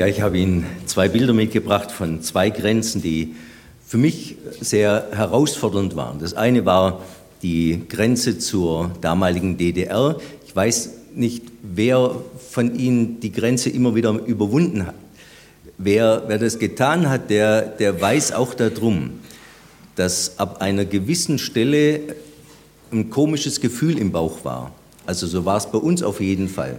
Ja, 0.00 0.06
ich 0.06 0.22
habe 0.22 0.38
Ihnen 0.38 0.64
zwei 0.86 1.10
Bilder 1.10 1.34
mitgebracht 1.34 1.92
von 1.92 2.22
zwei 2.22 2.48
Grenzen, 2.48 3.02
die 3.02 3.34
für 3.86 3.98
mich 3.98 4.36
sehr 4.58 5.08
herausfordernd 5.12 5.94
waren. 5.94 6.18
Das 6.20 6.32
eine 6.32 6.64
war 6.64 7.02
die 7.42 7.82
Grenze 7.86 8.38
zur 8.38 8.92
damaligen 9.02 9.58
DDR. 9.58 10.16
Ich 10.46 10.56
weiß 10.56 10.92
nicht, 11.14 11.42
wer 11.62 12.14
von 12.50 12.78
Ihnen 12.78 13.20
die 13.20 13.30
Grenze 13.30 13.68
immer 13.68 13.94
wieder 13.94 14.12
überwunden 14.24 14.86
hat. 14.86 14.94
Wer, 15.76 16.22
wer 16.28 16.38
das 16.38 16.58
getan 16.58 17.10
hat, 17.10 17.28
der, 17.28 17.60
der 17.60 18.00
weiß 18.00 18.32
auch 18.32 18.54
darum, 18.54 19.20
dass 19.96 20.38
ab 20.38 20.62
einer 20.62 20.86
gewissen 20.86 21.38
Stelle 21.38 22.00
ein 22.90 23.10
komisches 23.10 23.60
Gefühl 23.60 23.98
im 23.98 24.12
Bauch 24.12 24.46
war. 24.46 24.72
Also 25.04 25.26
so 25.26 25.44
war 25.44 25.58
es 25.58 25.70
bei 25.70 25.76
uns 25.76 26.02
auf 26.02 26.22
jeden 26.22 26.48
Fall. 26.48 26.78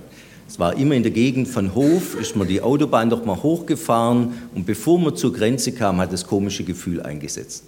Es 0.52 0.60
war 0.60 0.76
immer 0.76 0.96
in 0.96 1.04
der 1.04 1.14
Gegend 1.14 1.48
von 1.48 1.74
Hof, 1.76 2.20
ist 2.20 2.36
man 2.36 2.46
die 2.46 2.60
Autobahn 2.60 3.10
doch 3.10 3.24
mal 3.24 3.42
hochgefahren 3.42 4.34
und 4.54 4.66
bevor 4.66 5.00
man 5.00 5.16
zur 5.16 5.32
Grenze 5.32 5.72
kam, 5.72 6.02
hat 6.02 6.12
das 6.12 6.28
komische 6.28 6.66
Gefühl 6.66 7.02
eingesetzt. 7.02 7.64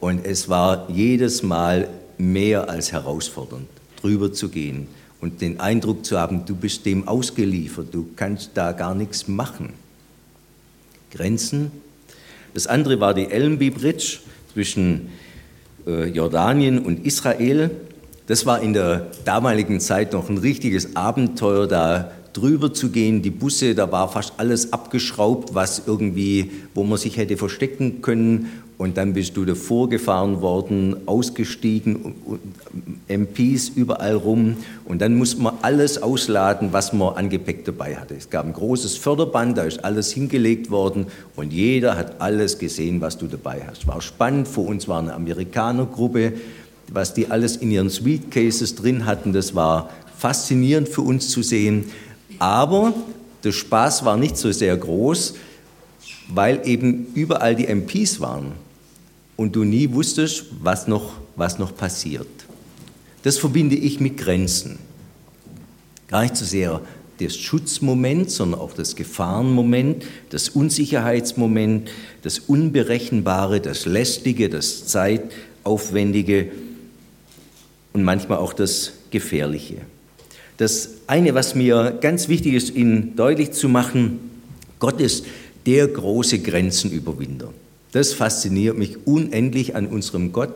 Und 0.00 0.24
es 0.24 0.48
war 0.48 0.88
jedes 0.88 1.42
Mal 1.42 1.90
mehr 2.16 2.70
als 2.70 2.90
herausfordernd, 2.90 3.66
drüber 4.00 4.32
zu 4.32 4.48
gehen 4.48 4.86
und 5.20 5.42
den 5.42 5.60
Eindruck 5.60 6.06
zu 6.06 6.18
haben, 6.18 6.46
du 6.46 6.56
bist 6.56 6.86
dem 6.86 7.06
ausgeliefert, 7.06 7.88
du 7.92 8.08
kannst 8.16 8.52
da 8.54 8.72
gar 8.72 8.94
nichts 8.94 9.28
machen. 9.28 9.74
Grenzen. 11.10 11.70
Das 12.54 12.66
andere 12.66 12.98
war 12.98 13.12
die 13.12 13.30
Allenby 13.30 13.68
Bridge 13.68 14.20
zwischen 14.54 15.10
äh, 15.86 16.06
Jordanien 16.06 16.78
und 16.78 17.04
Israel. 17.04 17.72
Das 18.26 18.44
war 18.44 18.60
in 18.60 18.72
der 18.72 19.06
damaligen 19.24 19.78
Zeit 19.80 20.12
noch 20.12 20.28
ein 20.28 20.38
richtiges 20.38 20.96
Abenteuer, 20.96 21.66
da 21.66 22.10
drüber 22.32 22.72
zu 22.74 22.90
gehen. 22.90 23.22
Die 23.22 23.30
Busse, 23.30 23.74
da 23.74 23.90
war 23.92 24.08
fast 24.08 24.34
alles 24.36 24.72
abgeschraubt, 24.72 25.54
was 25.54 25.82
irgendwie, 25.86 26.50
wo 26.74 26.84
man 26.84 26.98
sich 26.98 27.16
hätte 27.16 27.36
verstecken 27.36 28.02
können. 28.02 28.62
Und 28.78 28.98
dann 28.98 29.14
bist 29.14 29.38
du 29.38 29.46
davor 29.46 29.88
gefahren 29.88 30.42
worden, 30.42 30.96
ausgestiegen, 31.06 32.14
MPs 33.08 33.70
überall 33.70 34.16
rum. 34.16 34.56
Und 34.84 35.00
dann 35.00 35.14
musste 35.14 35.40
man 35.40 35.54
alles 35.62 36.02
ausladen, 36.02 36.74
was 36.74 36.92
man 36.92 37.14
an 37.14 37.30
Gepäck 37.30 37.64
dabei 37.64 37.96
hatte. 37.96 38.14
Es 38.14 38.28
gab 38.28 38.44
ein 38.44 38.52
großes 38.52 38.98
Förderband, 38.98 39.56
da 39.56 39.62
ist 39.62 39.82
alles 39.82 40.12
hingelegt 40.12 40.70
worden 40.70 41.06
und 41.36 41.54
jeder 41.54 41.96
hat 41.96 42.20
alles 42.20 42.58
gesehen, 42.58 43.00
was 43.00 43.16
du 43.16 43.28
dabei 43.28 43.62
hast. 43.66 43.86
War 43.86 44.02
spannend. 44.02 44.46
Vor 44.46 44.66
uns 44.66 44.86
war 44.88 44.98
eine 44.98 45.14
Amerikanergruppe, 45.14 46.34
was 46.92 47.14
die 47.14 47.30
alles 47.30 47.56
in 47.56 47.70
ihren 47.70 47.90
Suitcases 47.90 48.74
drin 48.74 49.06
hatten. 49.06 49.32
Das 49.32 49.54
war 49.54 49.90
faszinierend 50.16 50.88
für 50.88 51.02
uns 51.02 51.28
zu 51.28 51.42
sehen. 51.42 51.86
Aber 52.38 52.94
der 53.44 53.52
Spaß 53.52 54.04
war 54.04 54.16
nicht 54.16 54.36
so 54.36 54.50
sehr 54.52 54.76
groß, 54.76 55.34
weil 56.28 56.66
eben 56.66 57.06
überall 57.14 57.54
die 57.54 57.66
MPs 57.66 58.20
waren 58.20 58.52
und 59.36 59.54
du 59.54 59.64
nie 59.64 59.92
wusstest, 59.92 60.46
was 60.60 60.88
noch, 60.88 61.14
was 61.36 61.58
noch 61.58 61.76
passiert. 61.76 62.26
Das 63.22 63.38
verbinde 63.38 63.76
ich 63.76 64.00
mit 64.00 64.18
Grenzen. 64.18 64.78
Gar 66.08 66.22
nicht 66.22 66.36
so 66.36 66.44
sehr 66.44 66.80
das 67.18 67.36
Schutzmoment, 67.36 68.30
sondern 68.30 68.60
auch 68.60 68.74
das 68.74 68.94
Gefahrenmoment, 68.94 70.04
das 70.30 70.50
Unsicherheitsmoment, 70.50 71.90
das 72.22 72.38
Unberechenbare, 72.40 73.60
das 73.60 73.86
Lästige, 73.86 74.48
das 74.48 74.86
Zeitaufwendige 74.86 76.52
und 77.96 78.04
manchmal 78.04 78.36
auch 78.36 78.52
das 78.52 78.92
Gefährliche. 79.10 79.76
Das 80.58 80.90
eine, 81.06 81.34
was 81.34 81.54
mir 81.54 81.96
ganz 81.98 82.28
wichtig 82.28 82.52
ist, 82.52 82.76
Ihnen 82.76 83.16
deutlich 83.16 83.52
zu 83.52 83.70
machen, 83.70 84.20
Gott 84.78 85.00
ist 85.00 85.24
der 85.64 85.88
große 85.88 86.40
Grenzenüberwinder. 86.40 87.54
Das 87.92 88.12
fasziniert 88.12 88.76
mich 88.76 89.06
unendlich 89.06 89.74
an 89.74 89.86
unserem 89.86 90.32
Gott. 90.32 90.52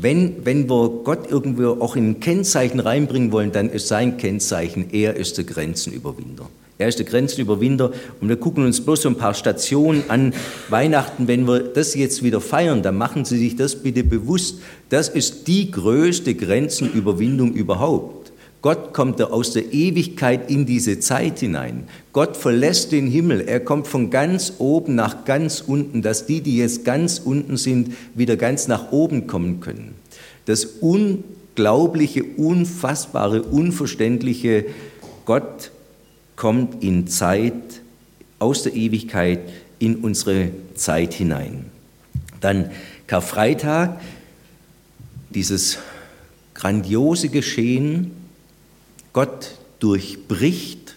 Wenn, 0.00 0.44
wenn 0.46 0.70
wir 0.70 0.90
Gott 1.02 1.28
irgendwo 1.28 1.82
auch 1.82 1.96
in 1.96 2.10
ein 2.10 2.20
Kennzeichen 2.20 2.78
reinbringen 2.78 3.32
wollen, 3.32 3.50
dann 3.50 3.68
ist 3.68 3.88
sein 3.88 4.16
Kennzeichen, 4.16 4.90
er 4.92 5.16
ist 5.16 5.38
der 5.38 5.44
Grenzenüberwinder. 5.44 6.48
Er 6.78 6.88
ist 6.88 6.98
der 6.98 7.06
Grenzenüberwinder 7.06 7.90
und 8.20 8.28
wir 8.28 8.36
gucken 8.36 8.64
uns 8.64 8.82
bloß 8.82 9.02
so 9.02 9.08
ein 9.08 9.16
paar 9.16 9.32
Stationen 9.32 10.04
an. 10.08 10.34
Weihnachten, 10.68 11.26
wenn 11.26 11.48
wir 11.48 11.60
das 11.60 11.94
jetzt 11.94 12.22
wieder 12.22 12.40
feiern, 12.42 12.82
dann 12.82 12.96
machen 12.96 13.24
Sie 13.24 13.38
sich 13.38 13.56
das 13.56 13.76
bitte 13.76 14.04
bewusst. 14.04 14.60
Das 14.90 15.08
ist 15.08 15.48
die 15.48 15.70
größte 15.70 16.34
Grenzenüberwindung 16.34 17.54
überhaupt. 17.54 18.32
Gott 18.60 18.92
kommt 18.92 19.22
aus 19.22 19.52
der 19.52 19.72
Ewigkeit 19.72 20.50
in 20.50 20.66
diese 20.66 20.98
Zeit 20.98 21.38
hinein. 21.38 21.84
Gott 22.12 22.36
verlässt 22.36 22.90
den 22.92 23.06
Himmel. 23.06 23.42
Er 23.42 23.60
kommt 23.60 23.86
von 23.86 24.10
ganz 24.10 24.54
oben 24.58 24.96
nach 24.96 25.24
ganz 25.24 25.62
unten, 25.66 26.02
dass 26.02 26.26
die, 26.26 26.40
die 26.40 26.56
jetzt 26.58 26.84
ganz 26.84 27.20
unten 27.20 27.56
sind, 27.58 27.94
wieder 28.14 28.36
ganz 28.36 28.66
nach 28.66 28.92
oben 28.92 29.26
kommen 29.26 29.60
können. 29.60 29.94
Das 30.46 30.64
unglaubliche, 30.64 32.24
unfassbare, 32.24 33.42
unverständliche 33.42 34.66
Gott 35.26 35.70
kommt 36.36 36.84
in 36.84 37.08
Zeit 37.08 37.80
aus 38.38 38.62
der 38.62 38.74
Ewigkeit 38.74 39.40
in 39.78 39.96
unsere 39.96 40.50
Zeit 40.74 41.14
hinein. 41.14 41.70
Dann 42.40 42.70
Karfreitag, 43.06 44.00
dieses 45.30 45.78
grandiose 46.54 47.28
Geschehen, 47.28 48.12
Gott 49.12 49.52
durchbricht 49.80 50.94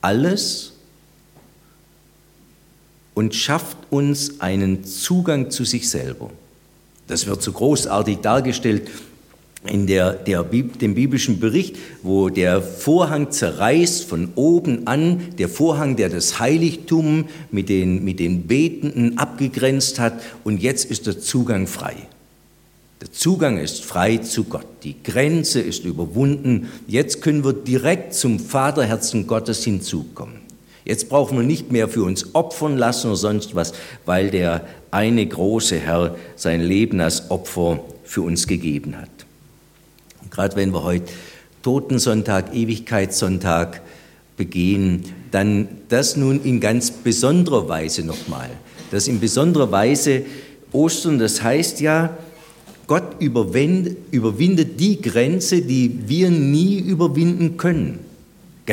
alles 0.00 0.72
und 3.14 3.34
schafft 3.34 3.76
uns 3.90 4.40
einen 4.40 4.84
Zugang 4.84 5.50
zu 5.50 5.64
sich 5.64 5.90
selber. 5.90 6.30
Das 7.06 7.26
wird 7.26 7.42
so 7.42 7.52
großartig 7.52 8.18
dargestellt 8.18 8.88
in 9.66 9.86
der, 9.86 10.14
der, 10.14 10.42
dem 10.42 10.94
biblischen 10.94 11.38
Bericht, 11.38 11.76
wo 12.02 12.30
der 12.30 12.62
Vorhang 12.62 13.30
zerreißt 13.30 14.04
von 14.04 14.30
oben 14.34 14.86
an, 14.86 15.20
der 15.38 15.48
Vorhang, 15.48 15.96
der 15.96 16.08
das 16.08 16.40
Heiligtum 16.40 17.26
mit 17.50 17.68
den, 17.68 18.02
mit 18.02 18.20
den 18.20 18.46
Betenden 18.46 19.18
abgegrenzt 19.18 19.98
hat, 19.98 20.14
und 20.44 20.62
jetzt 20.62 20.90
ist 20.90 21.06
der 21.06 21.20
Zugang 21.20 21.66
frei. 21.66 21.96
Der 23.02 23.12
Zugang 23.12 23.58
ist 23.58 23.84
frei 23.84 24.18
zu 24.18 24.44
Gott. 24.44 24.66
Die 24.82 24.96
Grenze 25.02 25.60
ist 25.60 25.84
überwunden. 25.84 26.68
Jetzt 26.86 27.22
können 27.22 27.44
wir 27.44 27.54
direkt 27.54 28.12
zum 28.12 28.38
Vaterherzen 28.38 29.26
Gottes 29.26 29.64
hinzukommen. 29.64 30.36
Jetzt 30.84 31.08
brauchen 31.08 31.38
wir 31.38 31.44
nicht 31.44 31.72
mehr 31.72 31.88
für 31.88 32.02
uns 32.02 32.34
opfern 32.34 32.76
lassen 32.76 33.08
oder 33.08 33.16
sonst 33.16 33.54
was, 33.54 33.72
weil 34.04 34.30
der 34.30 34.66
eine 34.90 35.26
große 35.26 35.78
Herr 35.78 36.16
sein 36.36 36.60
Leben 36.60 37.00
als 37.00 37.30
Opfer 37.30 37.80
für 38.04 38.22
uns 38.22 38.46
gegeben 38.46 38.96
hat. 38.98 39.08
Gerade 40.30 40.56
wenn 40.56 40.72
wir 40.72 40.82
heute 40.82 41.12
Totensonntag, 41.62 42.54
Ewigkeitssonntag 42.54 43.82
begehen, 44.36 45.04
dann 45.30 45.68
das 45.88 46.16
nun 46.16 46.42
in 46.42 46.60
ganz 46.60 46.90
besonderer 46.90 47.68
Weise 47.68 48.04
nochmal. 48.04 48.50
Das 48.90 49.08
in 49.08 49.20
besonderer 49.20 49.70
Weise 49.70 50.22
Ostern, 50.72 51.18
das 51.18 51.42
heißt 51.42 51.80
ja, 51.80 52.16
Gott 52.86 53.20
überwindet 53.20 54.80
die 54.80 55.00
Grenze, 55.00 55.62
die 55.62 56.08
wir 56.08 56.30
nie 56.30 56.78
überwinden 56.78 57.56
können. 57.56 58.09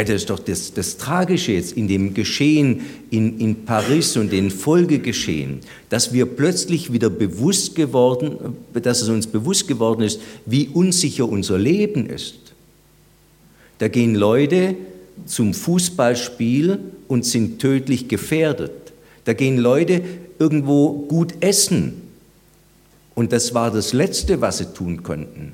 Das 0.05 0.21
ist 0.21 0.29
doch 0.29 0.39
das, 0.39 0.73
das 0.73 0.97
Tragische 0.97 1.53
jetzt 1.53 1.73
in 1.73 1.87
dem 1.87 2.13
Geschehen 2.13 2.81
in, 3.09 3.39
in 3.39 3.65
Paris 3.65 4.15
und 4.15 4.31
den 4.31 4.51
Folgegeschehen, 4.51 5.61
dass 5.89 6.13
wir 6.13 6.27
plötzlich 6.27 6.93
wieder 6.93 7.09
bewusst 7.09 7.75
geworden, 7.75 8.55
dass 8.73 9.01
es 9.01 9.09
uns 9.09 9.25
bewusst 9.25 9.67
geworden 9.67 10.03
ist, 10.03 10.19
wie 10.45 10.67
unsicher 10.67 11.27
unser 11.27 11.57
Leben 11.57 12.05
ist. 12.07 12.35
Da 13.79 13.87
gehen 13.87 14.13
Leute 14.13 14.75
zum 15.25 15.55
Fußballspiel 15.55 16.79
und 17.07 17.25
sind 17.25 17.59
tödlich 17.59 18.07
gefährdet. 18.07 18.93
Da 19.25 19.33
gehen 19.33 19.57
Leute 19.57 20.03
irgendwo 20.37 20.93
gut 21.07 21.33
essen 21.39 22.03
und 23.15 23.31
das 23.33 23.55
war 23.55 23.71
das 23.71 23.93
Letzte, 23.93 24.41
was 24.41 24.59
sie 24.59 24.73
tun 24.75 25.01
konnten. 25.01 25.53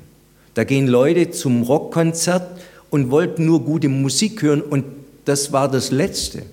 Da 0.52 0.64
gehen 0.64 0.86
Leute 0.86 1.30
zum 1.30 1.62
Rockkonzert 1.62 2.60
und 2.94 3.10
wollten 3.10 3.44
nur 3.44 3.64
gute 3.64 3.88
Musik 3.88 4.40
hören 4.40 4.62
und 4.62 4.84
das 5.24 5.50
war 5.50 5.68
das 5.68 5.90
Letzte. 5.90 6.44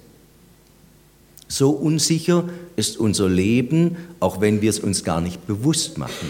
So 1.48 1.70
unsicher 1.70 2.50
ist 2.76 2.98
unser 2.98 3.30
Leben, 3.30 3.96
auch 4.20 4.42
wenn 4.42 4.60
wir 4.60 4.72
es 4.72 4.80
uns 4.80 5.04
gar 5.04 5.22
nicht 5.22 5.46
bewusst 5.46 6.00
machen. 6.00 6.30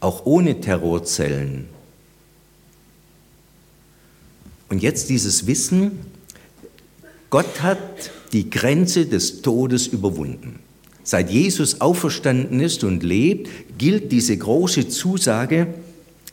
Auch 0.00 0.26
ohne 0.26 0.60
Terrorzellen. 0.60 1.64
Und 4.68 4.82
jetzt 4.82 5.08
dieses 5.08 5.46
Wissen, 5.46 5.92
Gott 7.30 7.62
hat 7.62 8.10
die 8.34 8.50
Grenze 8.50 9.06
des 9.06 9.40
Todes 9.40 9.86
überwunden. 9.86 10.58
Seit 11.04 11.30
Jesus 11.30 11.80
auferstanden 11.80 12.60
ist 12.60 12.84
und 12.84 13.02
lebt, 13.02 13.48
gilt 13.78 14.12
diese 14.12 14.36
große 14.36 14.88
Zusage, 14.90 15.68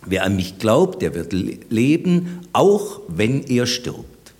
wer 0.05 0.23
an 0.23 0.35
mich 0.35 0.59
glaubt, 0.59 1.01
der 1.01 1.15
wird 1.15 1.33
leben, 1.33 2.39
auch 2.53 3.01
wenn 3.07 3.43
er 3.43 3.65
stirbt. 3.65 4.33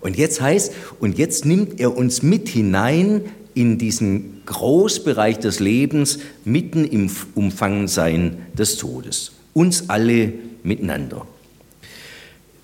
Und 0.00 0.16
jetzt 0.16 0.40
heißt, 0.40 0.72
und 1.00 1.18
jetzt 1.18 1.44
nimmt 1.44 1.78
er 1.80 1.96
uns 1.96 2.22
mit 2.22 2.48
hinein 2.48 3.22
in 3.54 3.78
diesen 3.78 4.42
Großbereich 4.46 5.38
des 5.38 5.60
Lebens, 5.60 6.18
mitten 6.44 6.84
im 6.84 7.10
Umfangensein 7.34 8.38
des 8.56 8.76
Todes. 8.78 9.32
Uns 9.54 9.88
alle 9.88 10.32
miteinander. 10.62 11.26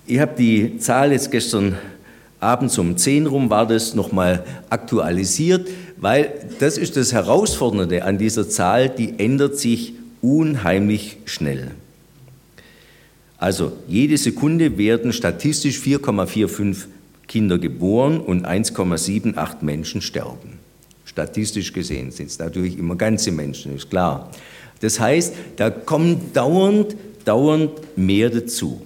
Ich 0.07 0.19
habe 0.19 0.33
die 0.37 0.79
Zahl 0.79 1.11
jetzt 1.11 1.31
gestern 1.31 1.77
abends 2.39 2.77
um 2.77 2.97
10 2.97 3.27
rum, 3.27 3.49
war 3.49 3.67
das 3.67 3.93
nochmal 3.93 4.43
aktualisiert, 4.69 5.69
weil 5.97 6.33
das 6.59 6.77
ist 6.77 6.97
das 6.97 7.13
Herausfordernde 7.13 8.03
an 8.03 8.17
dieser 8.17 8.49
Zahl, 8.49 8.89
die 8.89 9.19
ändert 9.19 9.57
sich 9.57 9.93
unheimlich 10.21 11.17
schnell. 11.25 11.71
Also 13.39 13.71
jede 13.87 14.17
Sekunde 14.17 14.77
werden 14.77 15.13
statistisch 15.13 15.79
4,45 15.79 16.87
Kinder 17.27 17.57
geboren 17.57 18.19
und 18.19 18.45
1,78 18.45 19.63
Menschen 19.63 20.01
sterben. 20.01 20.59
Statistisch 21.05 21.71
gesehen 21.73 22.11
sind 22.11 22.27
es 22.27 22.37
natürlich 22.37 22.77
immer 22.77 22.95
ganze 22.95 23.31
Menschen, 23.31 23.75
ist 23.75 23.89
klar. 23.89 24.29
Das 24.81 24.99
heißt, 24.99 25.33
da 25.55 25.69
kommen 25.69 26.33
dauernd, 26.33 26.97
dauernd 27.25 27.71
mehr 27.97 28.29
dazu. 28.29 28.81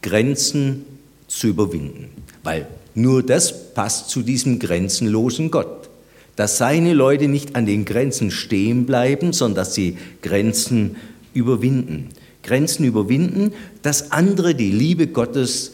Grenzen 0.00 0.84
zu 1.26 1.48
überwinden. 1.48 2.08
Weil 2.44 2.66
nur 2.94 3.22
das 3.22 3.72
passt 3.74 4.10
zu 4.10 4.22
diesem 4.22 4.58
grenzenlosen 4.58 5.50
Gott. 5.50 5.88
Dass 6.36 6.58
seine 6.58 6.94
Leute 6.94 7.28
nicht 7.28 7.54
an 7.54 7.66
den 7.66 7.84
Grenzen 7.84 8.30
stehen 8.30 8.86
bleiben, 8.86 9.32
sondern 9.32 9.56
dass 9.56 9.74
sie 9.74 9.98
Grenzen 10.22 10.96
überwinden. 11.32 12.08
Grenzen 12.42 12.84
überwinden, 12.84 13.52
dass 13.82 14.12
andere 14.12 14.54
die 14.54 14.70
Liebe 14.70 15.06
Gottes 15.06 15.72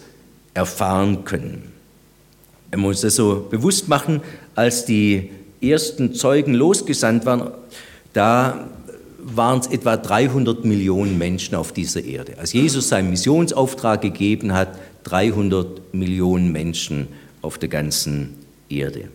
erfahren 0.55 1.25
können. 1.25 1.63
Man 2.71 2.81
muss 2.81 3.01
das 3.01 3.17
so 3.17 3.47
bewusst 3.51 3.89
machen, 3.89 4.21
als 4.55 4.85
die 4.85 5.31
ersten 5.61 6.15
Zeugen 6.15 6.55
losgesandt 6.55 7.27
waren, 7.27 7.51
da 8.13 8.69
waren 9.23 9.61
es 9.61 9.67
etwa 9.67 9.97
300 9.97 10.65
Millionen 10.65 11.19
Menschen 11.19 11.55
auf 11.55 11.73
dieser 11.73 12.03
Erde. 12.03 12.39
Als 12.39 12.53
Jesus 12.53 12.89
seinen 12.89 13.11
Missionsauftrag 13.11 14.01
gegeben 14.01 14.55
hat, 14.55 14.79
300 15.05 15.95
Millionen 15.95 16.53
Menschen 16.53 17.09
auf 17.43 17.59
der 17.59 17.69
ganzen 17.69 18.35
Erde. 18.69 19.09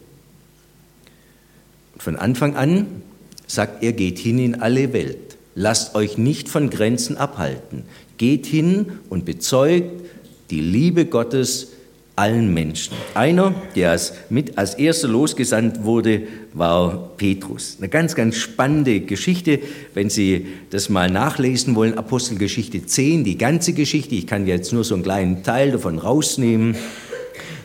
Von 1.98 2.16
Anfang 2.16 2.56
an 2.56 3.04
sagt 3.48 3.84
er, 3.84 3.94
geht 3.94 4.20
hin 4.20 4.40
in 4.40 4.56
alle 4.56 4.94
Welt. 4.94 5.38
Lasst 5.56 5.96
euch 5.96 6.18
nicht 6.18 6.50
von 6.50 6.70
Grenzen 6.70 7.18
abhalten. 7.18 7.84
Geht 8.18 8.46
hin 8.46 8.94
und 9.10 9.26
bezeugt 9.26 10.04
die 10.50 10.62
Liebe 10.62 11.06
Gottes 11.06 11.70
allen 12.16 12.54
Menschen. 12.54 12.96
Einer, 13.14 13.54
der 13.76 13.92
als, 13.92 14.14
mit 14.30 14.58
als 14.58 14.76
erster 14.76 15.08
losgesandt 15.08 15.84
wurde, 15.84 16.24
war 16.54 17.12
Petrus. 17.18 17.78
Eine 17.80 17.90
ganz, 17.90 18.16
ganz 18.16 18.38
spannende 18.38 19.02
Geschichte, 19.02 19.60
wenn 19.94 20.10
Sie 20.10 20.48
das 20.70 20.90
mal 20.90 21.10
nachlesen 21.10 21.76
wollen, 21.76 21.98
Apostelgeschichte 21.98 22.86
10, 22.86 23.24
die 23.26 23.38
ganze 23.38 23.74
Geschichte, 23.74 24.16
ich 24.16 24.28
kann 24.28 24.48
jetzt 24.48 24.72
nur 24.72 24.84
so 24.84 24.96
einen 24.96 25.04
kleinen 25.04 25.44
Teil 25.44 25.72
davon 25.72 26.00
rausnehmen, 26.00 26.76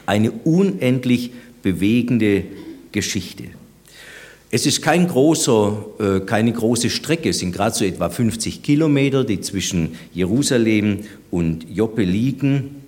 eine 0.06 0.32
unendlich 0.32 1.31
bewegende 1.62 2.44
Geschichte. 2.91 3.44
Es 4.53 4.67
ist 4.67 4.82
kein 4.82 5.06
großer, 5.06 5.87
äh, 6.00 6.20
keine 6.26 6.53
große 6.53 6.91
Strecke, 6.91 7.29
es 7.29 7.38
sind 7.38 7.53
gerade 7.53 7.76
so 7.76 7.85
etwa 7.85 8.11
50 8.11 8.64
Kilometer, 8.64 9.23
die 9.23 9.41
zwischen 9.41 9.94
Jerusalem 10.12 11.00
und 11.31 11.67
Joppe 11.70 12.03
liegen. 12.03 12.80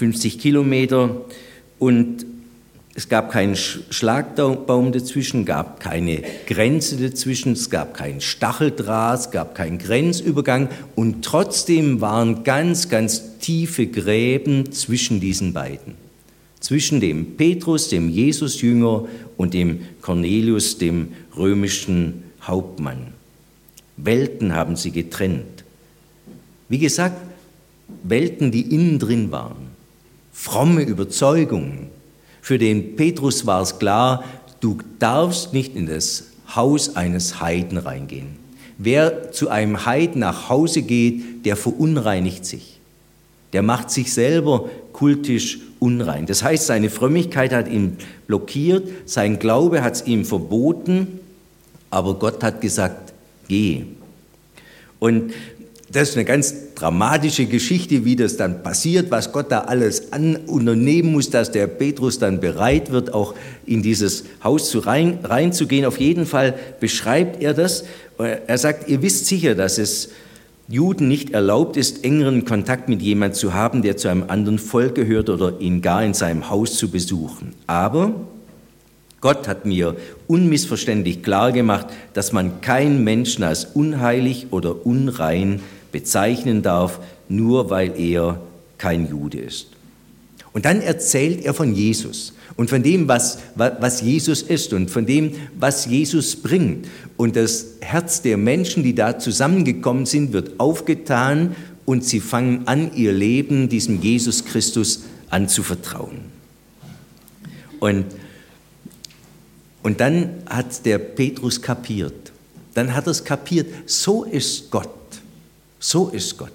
50 0.00 0.38
Kilometer 0.38 1.26
und 1.78 2.24
es 2.94 3.10
gab 3.10 3.30
keinen 3.30 3.54
Schlagbaum 3.54 4.92
dazwischen, 4.92 5.44
gab 5.44 5.78
keine 5.78 6.22
Grenze 6.46 6.96
dazwischen, 6.96 7.52
es 7.52 7.68
gab 7.68 7.92
keinen 7.92 8.22
Stacheldraht, 8.22 9.20
es 9.20 9.30
gab 9.30 9.54
keinen 9.54 9.76
Grenzübergang 9.76 10.70
und 10.96 11.22
trotzdem 11.22 12.00
waren 12.00 12.44
ganz, 12.44 12.88
ganz 12.88 13.38
tiefe 13.40 13.88
Gräben 13.88 14.72
zwischen 14.72 15.20
diesen 15.20 15.52
beiden. 15.52 15.96
Zwischen 16.60 17.00
dem 17.00 17.36
Petrus, 17.36 17.90
dem 17.90 18.08
Jesusjünger 18.08 19.06
und 19.36 19.52
dem 19.52 19.80
Cornelius, 20.00 20.78
dem 20.78 21.08
römischen 21.36 22.22
Hauptmann. 22.42 23.08
Welten 23.98 24.54
haben 24.54 24.76
sie 24.76 24.92
getrennt. 24.92 25.64
Wie 26.70 26.78
gesagt, 26.78 27.20
Welten, 28.02 28.50
die 28.50 28.74
innen 28.74 28.98
drin 28.98 29.30
waren 29.30 29.69
fromme 30.32 30.82
Überzeugungen. 30.82 31.88
Für 32.42 32.58
den 32.58 32.96
Petrus 32.96 33.46
war 33.46 33.62
es 33.62 33.78
klar, 33.78 34.24
du 34.60 34.78
darfst 34.98 35.52
nicht 35.52 35.76
in 35.76 35.86
das 35.86 36.24
Haus 36.54 36.96
eines 36.96 37.40
Heiden 37.40 37.78
reingehen. 37.78 38.36
Wer 38.78 39.32
zu 39.32 39.50
einem 39.50 39.84
Heiden 39.84 40.20
nach 40.20 40.48
Hause 40.48 40.82
geht, 40.82 41.44
der 41.44 41.56
verunreinigt 41.56 42.46
sich. 42.46 42.80
Der 43.52 43.62
macht 43.62 43.90
sich 43.90 44.12
selber 44.12 44.70
kultisch 44.92 45.58
unrein. 45.80 46.26
Das 46.26 46.42
heißt, 46.42 46.66
seine 46.66 46.88
Frömmigkeit 46.88 47.52
hat 47.52 47.68
ihn 47.68 47.96
blockiert, 48.26 48.88
sein 49.06 49.38
Glaube 49.38 49.82
hat 49.82 49.94
es 49.96 50.06
ihm 50.06 50.24
verboten, 50.24 51.20
aber 51.90 52.14
Gott 52.14 52.42
hat 52.42 52.60
gesagt, 52.60 53.12
geh. 53.48 53.84
Und 54.98 55.32
das 55.90 56.10
ist 56.10 56.16
eine 56.16 56.24
ganz 56.24 56.54
dramatische 56.80 57.44
Geschichte, 57.44 58.04
wie 58.04 58.16
das 58.16 58.36
dann 58.36 58.62
passiert, 58.62 59.10
was 59.10 59.32
Gott 59.32 59.52
da 59.52 59.60
alles 59.60 60.12
an 60.12 60.36
unternehmen 60.36 61.12
muss, 61.12 61.28
dass 61.28 61.52
der 61.52 61.66
Petrus 61.66 62.18
dann 62.18 62.40
bereit 62.40 62.90
wird, 62.90 63.12
auch 63.12 63.34
in 63.66 63.82
dieses 63.82 64.24
Haus 64.42 64.70
zu 64.70 64.78
rein, 64.78 65.18
reinzugehen. 65.22 65.84
Auf 65.84 66.00
jeden 66.00 66.24
Fall 66.24 66.54
beschreibt 66.80 67.42
er 67.42 67.52
das. 67.52 67.84
Er 68.18 68.56
sagt, 68.56 68.88
ihr 68.88 69.02
wisst 69.02 69.26
sicher, 69.26 69.54
dass 69.54 69.76
es 69.76 70.08
Juden 70.68 71.08
nicht 71.08 71.30
erlaubt 71.30 71.76
ist, 71.76 72.04
engeren 72.04 72.44
Kontakt 72.44 72.88
mit 72.88 73.02
jemand 73.02 73.34
zu 73.34 73.52
haben, 73.52 73.82
der 73.82 73.96
zu 73.96 74.08
einem 74.08 74.24
anderen 74.28 74.58
Volk 74.58 74.94
gehört 74.94 75.28
oder 75.28 75.60
ihn 75.60 75.82
gar 75.82 76.02
in 76.02 76.14
seinem 76.14 76.48
Haus 76.48 76.76
zu 76.76 76.90
besuchen. 76.90 77.54
Aber 77.66 78.14
Gott 79.20 79.48
hat 79.48 79.66
mir 79.66 79.96
unmissverständlich 80.28 81.22
klar 81.22 81.52
gemacht, 81.52 81.88
dass 82.14 82.32
man 82.32 82.62
keinen 82.62 83.04
Menschen 83.04 83.44
als 83.44 83.66
unheilig 83.66 84.46
oder 84.50 84.86
unrein 84.86 85.60
bezeichnen 85.92 86.62
darf, 86.62 87.00
nur 87.28 87.70
weil 87.70 87.98
er 87.98 88.40
kein 88.78 89.08
Jude 89.08 89.38
ist. 89.38 89.68
Und 90.52 90.64
dann 90.64 90.80
erzählt 90.80 91.44
er 91.44 91.54
von 91.54 91.74
Jesus 91.74 92.32
und 92.56 92.68
von 92.68 92.82
dem, 92.82 93.08
was, 93.08 93.38
was 93.54 94.00
Jesus 94.00 94.42
ist 94.42 94.72
und 94.72 94.90
von 94.90 95.06
dem, 95.06 95.32
was 95.58 95.86
Jesus 95.86 96.36
bringt. 96.36 96.88
Und 97.16 97.36
das 97.36 97.66
Herz 97.80 98.22
der 98.22 98.36
Menschen, 98.36 98.82
die 98.82 98.94
da 98.94 99.18
zusammengekommen 99.18 100.06
sind, 100.06 100.32
wird 100.32 100.58
aufgetan 100.58 101.54
und 101.84 102.04
sie 102.04 102.20
fangen 102.20 102.66
an, 102.66 102.94
ihr 102.94 103.12
Leben 103.12 103.68
diesem 103.68 104.02
Jesus 104.02 104.44
Christus 104.44 105.04
anzuvertrauen. 105.30 106.18
Und, 107.78 108.04
und 109.82 110.00
dann 110.00 110.30
hat 110.46 110.84
der 110.84 110.98
Petrus 110.98 111.62
kapiert, 111.62 112.32
dann 112.74 112.94
hat 112.94 113.06
er 113.06 113.12
es 113.12 113.24
kapiert, 113.24 113.68
so 113.86 114.24
ist 114.24 114.70
Gott. 114.70 114.99
So 115.80 116.08
ist 116.08 116.38
Gott. 116.38 116.52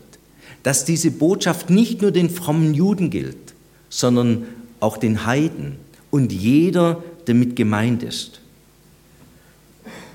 Dass 0.64 0.86
diese 0.86 1.12
Botschaft 1.12 1.70
nicht 1.70 2.02
nur 2.02 2.12
den 2.12 2.30
frommen 2.30 2.74
Juden 2.74 3.10
gilt, 3.10 3.54
sondern 3.90 4.46
auch 4.80 4.98
den 4.98 5.26
Heiden 5.26 5.76
und 6.12 6.32
jeder, 6.32 7.04
der 7.28 7.36
mit 7.36 7.56
gemeint 7.56 8.04
ist. 8.04 8.40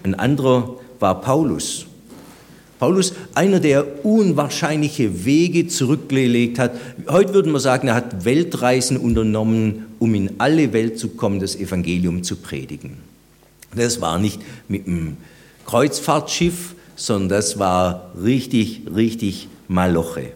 Ein 0.02 0.14
anderer 0.14 0.76
war 0.98 1.20
Paulus. 1.20 1.86
Paulus, 2.78 3.12
einer, 3.34 3.60
der 3.60 4.06
unwahrscheinliche 4.06 5.26
Wege 5.26 5.66
zurückgelegt 5.66 6.58
hat. 6.58 6.72
Heute 7.08 7.34
würden 7.34 7.52
wir 7.52 7.60
sagen, 7.60 7.88
er 7.88 7.94
hat 7.94 8.24
Weltreisen 8.24 8.96
unternommen, 8.96 9.84
um 9.98 10.14
in 10.14 10.30
alle 10.38 10.72
Welt 10.72 10.98
zu 10.98 11.08
kommen, 11.08 11.40
das 11.40 11.56
Evangelium 11.56 12.22
zu 12.22 12.36
predigen. 12.36 12.96
Das 13.74 14.00
war 14.00 14.18
nicht 14.18 14.40
mit 14.68 14.86
einem 14.86 15.18
Kreuzfahrtschiff, 15.66 16.74
sondern 17.00 17.30
das 17.30 17.58
war 17.58 18.12
richtig, 18.22 18.82
richtig 18.94 19.48
Maloche. 19.68 20.32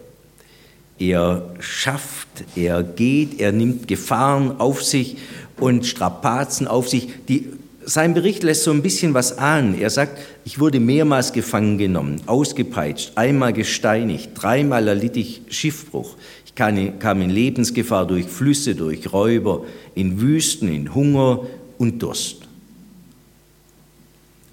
Er 0.97 1.53
schafft, 1.59 2.27
er 2.55 2.81
geht, 2.81 3.39
er 3.39 3.51
nimmt 3.51 3.87
Gefahren 3.87 4.59
auf 4.59 4.81
sich 4.81 5.17
und 5.59 5.85
Strapazen 5.85 6.67
auf 6.67 6.89
sich. 6.89 7.09
Die, 7.27 7.49
sein 7.85 8.15
Bericht 8.15 8.41
lässt 8.41 8.63
so 8.63 8.71
ein 8.71 8.81
bisschen 8.81 9.13
was 9.13 9.37
ahnen. 9.37 9.79
Er 9.79 9.91
sagt, 9.91 10.17
ich 10.43 10.59
wurde 10.59 10.79
mehrmals 10.79 11.33
gefangen 11.33 11.77
genommen, 11.77 12.19
ausgepeitscht, 12.25 13.11
einmal 13.13 13.53
gesteinigt, 13.53 14.31
dreimal 14.33 14.87
erlitt 14.87 15.17
ich 15.17 15.41
Schiffbruch. 15.49 16.15
Ich 16.47 16.55
kam 16.55 17.21
in 17.21 17.29
Lebensgefahr 17.29 18.07
durch 18.07 18.25
Flüsse, 18.25 18.73
durch 18.73 19.13
Räuber, 19.13 19.65
in 19.93 20.19
Wüsten, 20.19 20.73
in 20.73 20.95
Hunger 20.95 21.41
und 21.77 22.01
Durst. 22.01 22.37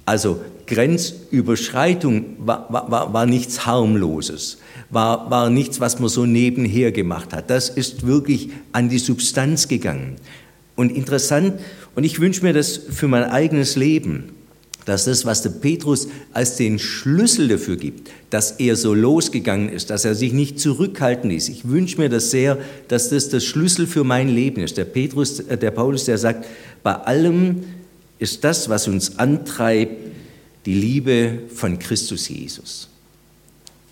Also 0.05 0.41
Grenzüberschreitung 0.73 2.25
war, 2.39 2.67
war, 2.71 3.13
war 3.13 3.27
nichts 3.27 3.67
harmloses, 3.67 4.59
war, 4.91 5.31
war 5.31 5.51
nichts, 5.51 5.81
was 5.81 5.99
man 5.99 6.09
so 6.09 6.25
nebenher 6.25 6.93
gemacht 6.93 7.33
hat. 7.33 7.51
Das 7.51 7.69
ist 7.69 8.07
wirklich 8.07 8.51
an 8.73 8.89
die 8.89 8.99
Substanz 8.99 9.69
gegangen. 9.69 10.17
Und 10.75 10.91
interessant, 10.91 11.61
und 11.95 12.05
ich 12.05 12.21
wünsche 12.21 12.43
mir 12.43 12.55
das 12.55 12.77
für 12.77 13.07
mein 13.07 13.25
eigenes 13.25 13.77
Leben, 13.77 14.31
dass 14.87 15.05
das, 15.05 15.27
was 15.27 15.43
der 15.43 15.51
Petrus 15.51 16.09
als 16.33 16.57
den 16.57 16.79
Schlüssel 16.79 17.49
dafür 17.49 17.77
gibt, 17.77 18.11
dass 18.31 18.53
er 18.53 18.75
so 18.77 18.95
losgegangen 18.95 19.69
ist, 19.69 19.91
dass 19.91 20.05
er 20.05 20.15
sich 20.15 20.33
nicht 20.33 20.59
zurückhalten 20.59 21.31
ließ. 21.31 21.51
Ich 21.51 21.69
wünsche 21.69 21.99
mir 21.99 22.09
das 22.09 22.31
sehr, 22.31 22.59
dass 22.89 23.11
das 23.11 23.29
der 23.29 23.41
Schlüssel 23.41 23.87
für 23.87 24.05
mein 24.05 24.29
Leben 24.29 24.63
ist. 24.63 24.79
Der 24.79 24.87
Petrus, 24.87 25.41
äh, 25.41 25.57
der 25.57 25.71
Paulus, 25.71 26.07
der 26.07 26.19
sagt, 26.19 26.47
bei 26.83 26.95
allem 26.95 27.63
ist 28.19 28.43
das, 28.45 28.69
was 28.69 28.89
uns 28.89 29.19
antreibt, 29.19 30.02
die 30.67 30.75
Liebe 30.75 31.41
von 31.55 31.79
Christus 31.79 32.29
Jesus. 32.29 32.89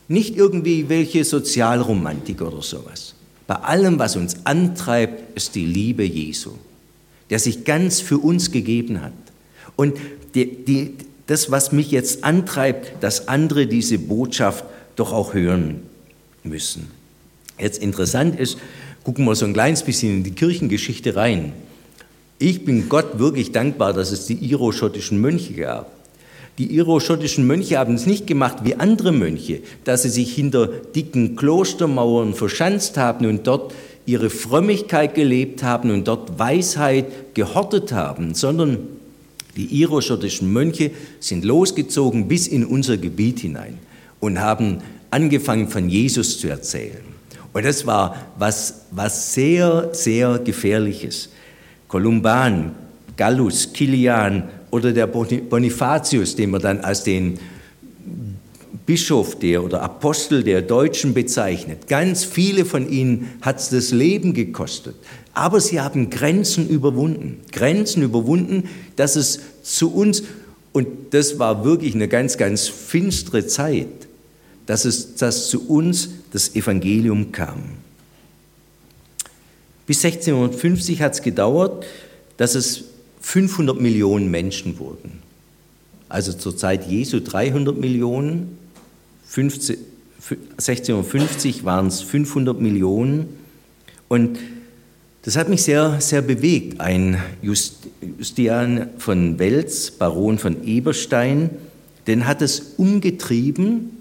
Nicht 0.09 0.37
irgendwie 0.37 0.89
welche 0.89 1.25
Sozialromantik 1.25 2.43
oder 2.43 2.62
sowas. 2.62 3.15
Bei 3.47 3.57
allem, 3.57 3.99
was 3.99 4.17
uns 4.17 4.37
antreibt, 4.45 5.37
ist 5.37 5.55
die 5.55 5.67
Liebe 5.67 6.05
Jesu, 6.05 6.53
der 7.31 7.39
sich 7.39 7.65
ganz 7.65 8.00
für 8.00 8.19
uns 8.19 8.50
gegeben 8.50 9.03
hat. 9.03 9.12
Und 9.77 9.99
die, 10.35 10.65
die, 10.65 10.95
das, 11.27 11.50
was 11.50 11.73
mich 11.73 11.91
jetzt 11.91 12.25
antreibt, 12.25 13.03
dass 13.03 13.29
andere 13.29 13.67
diese 13.67 13.99
Botschaft 13.99 14.65
doch 14.97 15.12
auch 15.12 15.35
hören 15.35 15.83
müssen. 16.43 16.91
Jetzt 17.59 17.83
interessant 17.83 18.39
ist, 18.39 18.59
gucken 19.05 19.25
wir 19.25 19.35
so 19.35 19.47
ein 19.47 19.53
kleines 19.53 19.83
bisschen 19.83 20.19
in 20.19 20.25
die 20.25 20.33
Kirchengeschichte 20.33 21.17
rein. 21.17 21.53
Ich 22.39 22.65
bin 22.65 22.89
Gott 22.89 23.19
wirklich 23.19 23.53
dankbar, 23.53 23.93
dass 23.93 24.12
es 24.12 24.27
die 24.27 24.35
iroschottischen 24.35 25.21
Mönche 25.21 25.55
gab. 25.55 26.00
Die 26.61 26.76
iroschottischen 26.76 27.47
Mönche 27.47 27.79
haben 27.79 27.95
es 27.95 28.05
nicht 28.05 28.26
gemacht 28.26 28.59
wie 28.64 28.75
andere 28.75 29.12
Mönche, 29.12 29.61
dass 29.85 30.02
sie 30.02 30.11
sich 30.11 30.35
hinter 30.35 30.67
dicken 30.67 31.35
Klostermauern 31.35 32.35
verschanzt 32.35 32.99
haben 32.99 33.25
und 33.25 33.47
dort 33.47 33.73
ihre 34.05 34.29
Frömmigkeit 34.29 35.14
gelebt 35.14 35.62
haben 35.62 35.90
und 35.90 36.07
dort 36.07 36.38
Weisheit 36.38 37.33
gehortet 37.33 37.93
haben, 37.93 38.35
sondern 38.35 38.76
die 39.57 39.81
iroschottischen 39.81 40.52
Mönche 40.52 40.90
sind 41.19 41.47
losgezogen 41.47 42.29
bis 42.29 42.47
in 42.47 42.67
unser 42.67 42.99
Gebiet 42.99 43.38
hinein 43.38 43.79
und 44.21 44.38
haben 44.38 44.83
angefangen 45.11 45.67
von 45.67 45.88
Jesus 45.88 46.40
zu 46.40 46.49
erzählen. 46.49 47.05
Und 47.55 47.64
das 47.64 47.87
war 47.87 48.17
was, 48.37 48.83
was 48.90 49.33
sehr, 49.33 49.88
sehr 49.93 50.38
gefährliches. 50.38 51.31
Kolumban, 51.88 52.73
Gallus, 53.17 53.73
Kilian 53.73 54.50
oder 54.71 54.93
der 54.93 55.07
Bonifatius, 55.07 56.37
den 56.37 56.50
man 56.50 56.61
dann 56.61 56.81
als 56.81 57.05
den 57.05 57.39
Bischof 58.87 59.39
der 59.39 59.62
oder 59.62 59.83
Apostel 59.83 60.43
der 60.43 60.62
Deutschen 60.62 61.15
bezeichnet. 61.15 61.87
Ganz 61.87 62.25
viele 62.25 62.65
von 62.65 62.91
ihnen 62.91 63.31
hat 63.41 63.61
es 63.61 63.69
das 63.71 63.93
Leben 63.93 64.35
gekostet. 64.35 64.97
Aber 65.33 65.61
sie 65.61 65.81
haben 65.81 66.11
Grenzen 66.11 66.69
überwunden. 66.69 67.41
Grenzen 67.53 68.03
überwunden, 68.03 68.69
dass 68.97 69.17
es 69.17 69.41
zu 69.62 69.95
uns, 69.95 70.25
und 70.73 70.89
das 71.11 71.39
war 71.39 71.65
wirklich 71.65 71.95
eine 71.95 72.09
ganz, 72.09 72.37
ganz 72.37 72.69
finstere 72.69 73.47
Zeit, 73.47 73.87
dass 74.67 74.85
es 74.85 75.15
dass 75.15 75.49
zu 75.49 75.69
uns 75.69 76.11
das 76.33 76.55
Evangelium 76.55 77.33
kam. 77.33 77.62
Bis 79.87 80.05
1650 80.05 81.03
hat 81.03 81.15
es 81.15 81.23
gedauert, 81.23 81.85
dass 82.37 82.55
es 82.55 82.85
500 83.21 83.81
Millionen 83.81 84.31
Menschen 84.31 84.79
wurden. 84.79 85.21
Also 86.09 86.33
zur 86.33 86.57
Zeit 86.57 86.89
Jesu 86.89 87.21
300 87.21 87.79
Millionen, 87.79 88.59
15, 89.27 89.77
1650 90.53 91.65
waren 91.65 91.87
es 91.87 92.00
500 92.00 92.61
Millionen. 92.61 93.29
Und 94.09 94.39
das 95.23 95.37
hat 95.37 95.49
mich 95.49 95.62
sehr, 95.62 96.00
sehr 96.00 96.23
bewegt. 96.23 96.81
Ein 96.81 97.23
Justian 97.43 98.89
von 98.99 99.39
Welz, 99.39 99.91
Baron 99.91 100.39
von 100.39 100.67
Eberstein, 100.67 101.50
den 102.07 102.27
hat 102.27 102.43
es 102.43 102.75
umgetrieben, 102.77 103.99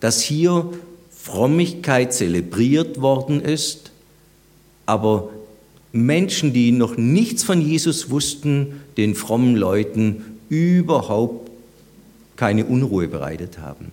dass 0.00 0.20
hier 0.20 0.70
Frömmigkeit 1.10 2.14
zelebriert 2.14 3.00
worden 3.00 3.40
ist, 3.40 3.90
aber 4.86 5.30
Menschen, 5.92 6.52
die 6.52 6.72
noch 6.72 6.96
nichts 6.96 7.42
von 7.42 7.60
Jesus 7.60 8.10
wussten, 8.10 8.80
den 8.96 9.14
frommen 9.14 9.56
Leuten 9.56 10.38
überhaupt 10.48 11.50
keine 12.36 12.64
Unruhe 12.64 13.08
bereitet 13.08 13.58
haben. 13.58 13.86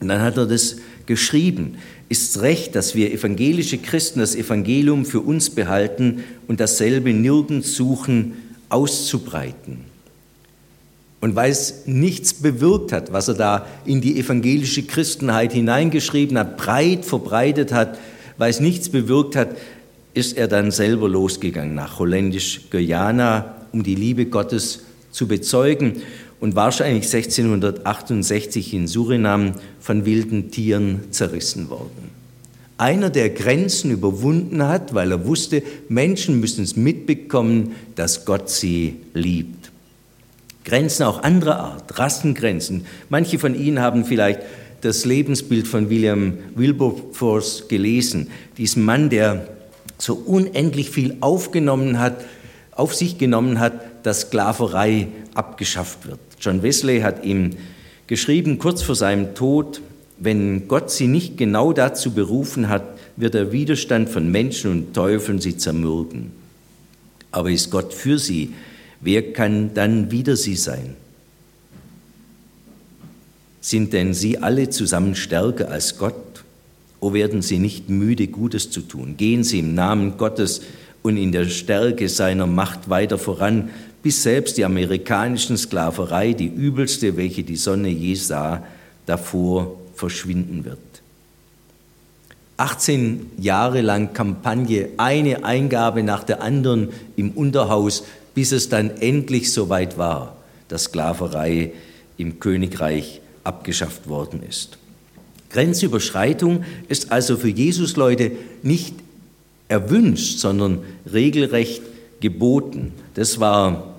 Und 0.00 0.08
dann 0.08 0.20
hat 0.20 0.36
er 0.36 0.46
das 0.46 0.76
geschrieben. 1.06 1.76
Ist 2.08 2.40
recht, 2.40 2.74
dass 2.74 2.94
wir 2.94 3.12
evangelische 3.12 3.78
Christen 3.78 4.20
das 4.20 4.34
Evangelium 4.34 5.04
für 5.04 5.20
uns 5.20 5.50
behalten 5.50 6.24
und 6.48 6.60
dasselbe 6.60 7.12
nirgends 7.12 7.74
suchen 7.74 8.34
auszubreiten. 8.68 9.78
Und 11.20 11.36
weil 11.36 11.50
es 11.50 11.86
nichts 11.86 12.34
bewirkt 12.34 12.92
hat, 12.92 13.12
was 13.12 13.28
er 13.28 13.34
da 13.34 13.66
in 13.86 14.02
die 14.02 14.18
evangelische 14.18 14.82
Christenheit 14.82 15.54
hineingeschrieben 15.54 16.36
hat, 16.36 16.58
breit 16.58 17.06
verbreitet 17.06 17.72
hat, 17.72 17.98
weil 18.36 18.50
es 18.50 18.60
nichts 18.60 18.90
bewirkt 18.90 19.36
hat, 19.36 19.56
ist 20.14 20.36
er 20.36 20.48
dann 20.48 20.70
selber 20.70 21.08
losgegangen 21.08 21.74
nach 21.74 21.98
Holländisch-Guyana, 21.98 23.56
um 23.72 23.82
die 23.82 23.96
Liebe 23.96 24.26
Gottes 24.26 24.84
zu 25.10 25.28
bezeugen 25.28 26.02
und 26.40 26.54
wahrscheinlich 26.54 27.12
1668 27.12 28.74
in 28.74 28.86
Surinam 28.86 29.54
von 29.80 30.06
wilden 30.06 30.50
Tieren 30.50 31.00
zerrissen 31.10 31.68
worden. 31.68 32.10
Einer, 32.76 33.10
der 33.10 33.30
Grenzen 33.30 33.90
überwunden 33.90 34.62
hat, 34.66 34.94
weil 34.94 35.12
er 35.12 35.26
wusste, 35.26 35.62
Menschen 35.88 36.40
müssen 36.40 36.64
es 36.64 36.76
mitbekommen, 36.76 37.72
dass 37.94 38.24
Gott 38.24 38.50
sie 38.50 38.96
liebt. 39.14 39.70
Grenzen 40.64 41.04
auch 41.04 41.22
anderer 41.22 41.60
Art, 41.60 41.98
Rassengrenzen. 41.98 42.86
Manche 43.08 43.38
von 43.38 43.54
Ihnen 43.54 43.80
haben 43.80 44.04
vielleicht 44.04 44.40
das 44.80 45.04
Lebensbild 45.04 45.66
von 45.68 45.88
William 45.88 46.34
Wilberforce 46.54 47.68
gelesen, 47.68 48.28
diesem 48.58 48.84
Mann, 48.84 49.08
der 49.08 49.48
so 49.98 50.14
unendlich 50.14 50.90
viel 50.90 51.16
aufgenommen 51.20 51.98
hat, 51.98 52.24
auf 52.72 52.94
sich 52.94 53.18
genommen 53.18 53.60
hat, 53.60 54.06
dass 54.06 54.22
Sklaverei 54.22 55.08
abgeschafft 55.34 56.06
wird. 56.06 56.18
John 56.40 56.62
Wesley 56.62 57.00
hat 57.00 57.24
ihm 57.24 57.50
geschrieben, 58.06 58.58
kurz 58.58 58.82
vor 58.82 58.94
seinem 58.94 59.34
Tod, 59.34 59.80
wenn 60.18 60.68
Gott 60.68 60.90
sie 60.90 61.06
nicht 61.06 61.36
genau 61.36 61.72
dazu 61.72 62.12
berufen 62.12 62.68
hat, 62.68 62.84
wird 63.16 63.34
der 63.34 63.52
Widerstand 63.52 64.08
von 64.08 64.30
Menschen 64.30 64.70
und 64.70 64.94
Teufeln 64.94 65.40
sie 65.40 65.56
zermürben. 65.56 66.32
Aber 67.30 67.50
ist 67.50 67.70
Gott 67.70 67.92
für 67.94 68.18
sie, 68.18 68.54
wer 69.00 69.32
kann 69.32 69.74
dann 69.74 70.10
wieder 70.10 70.36
sie 70.36 70.56
sein? 70.56 70.96
Sind 73.60 73.92
denn 73.92 74.14
sie 74.14 74.38
alle 74.38 74.68
zusammen 74.70 75.14
stärker 75.14 75.70
als 75.70 75.96
Gott? 75.96 76.14
O 77.04 77.12
werden 77.12 77.42
sie 77.42 77.58
nicht 77.58 77.90
müde, 77.90 78.28
Gutes 78.28 78.70
zu 78.70 78.80
tun. 78.80 79.18
Gehen 79.18 79.44
sie 79.44 79.58
im 79.58 79.74
Namen 79.74 80.16
Gottes 80.16 80.62
und 81.02 81.18
in 81.18 81.32
der 81.32 81.44
Stärke 81.44 82.08
seiner 82.08 82.46
Macht 82.46 82.88
weiter 82.88 83.18
voran, 83.18 83.68
bis 84.02 84.22
selbst 84.22 84.56
die 84.56 84.64
amerikanischen 84.64 85.58
Sklaverei, 85.58 86.32
die 86.32 86.46
übelste, 86.46 87.18
welche 87.18 87.42
die 87.42 87.56
Sonne 87.56 87.90
je 87.90 88.14
sah, 88.14 88.64
davor 89.04 89.76
verschwinden 89.94 90.64
wird. 90.64 90.78
18 92.56 93.32
Jahre 93.36 93.82
lang 93.82 94.14
Kampagne, 94.14 94.88
eine 94.96 95.44
Eingabe 95.44 96.02
nach 96.02 96.24
der 96.24 96.40
anderen 96.40 96.88
im 97.16 97.32
Unterhaus, 97.32 98.04
bis 98.34 98.50
es 98.50 98.70
dann 98.70 98.88
endlich 98.96 99.52
soweit 99.52 99.98
war, 99.98 100.38
dass 100.68 100.84
Sklaverei 100.84 101.72
im 102.16 102.40
Königreich 102.40 103.20
abgeschafft 103.42 104.08
worden 104.08 104.42
ist. 104.48 104.78
Grenzüberschreitung 105.54 106.64
ist 106.88 107.12
also 107.12 107.36
für 107.36 107.48
Jesus-Leute 107.48 108.32
nicht 108.64 108.94
erwünscht, 109.68 110.40
sondern 110.40 110.80
regelrecht 111.10 111.80
geboten. 112.20 112.92
Das 113.14 113.38
war 113.38 113.94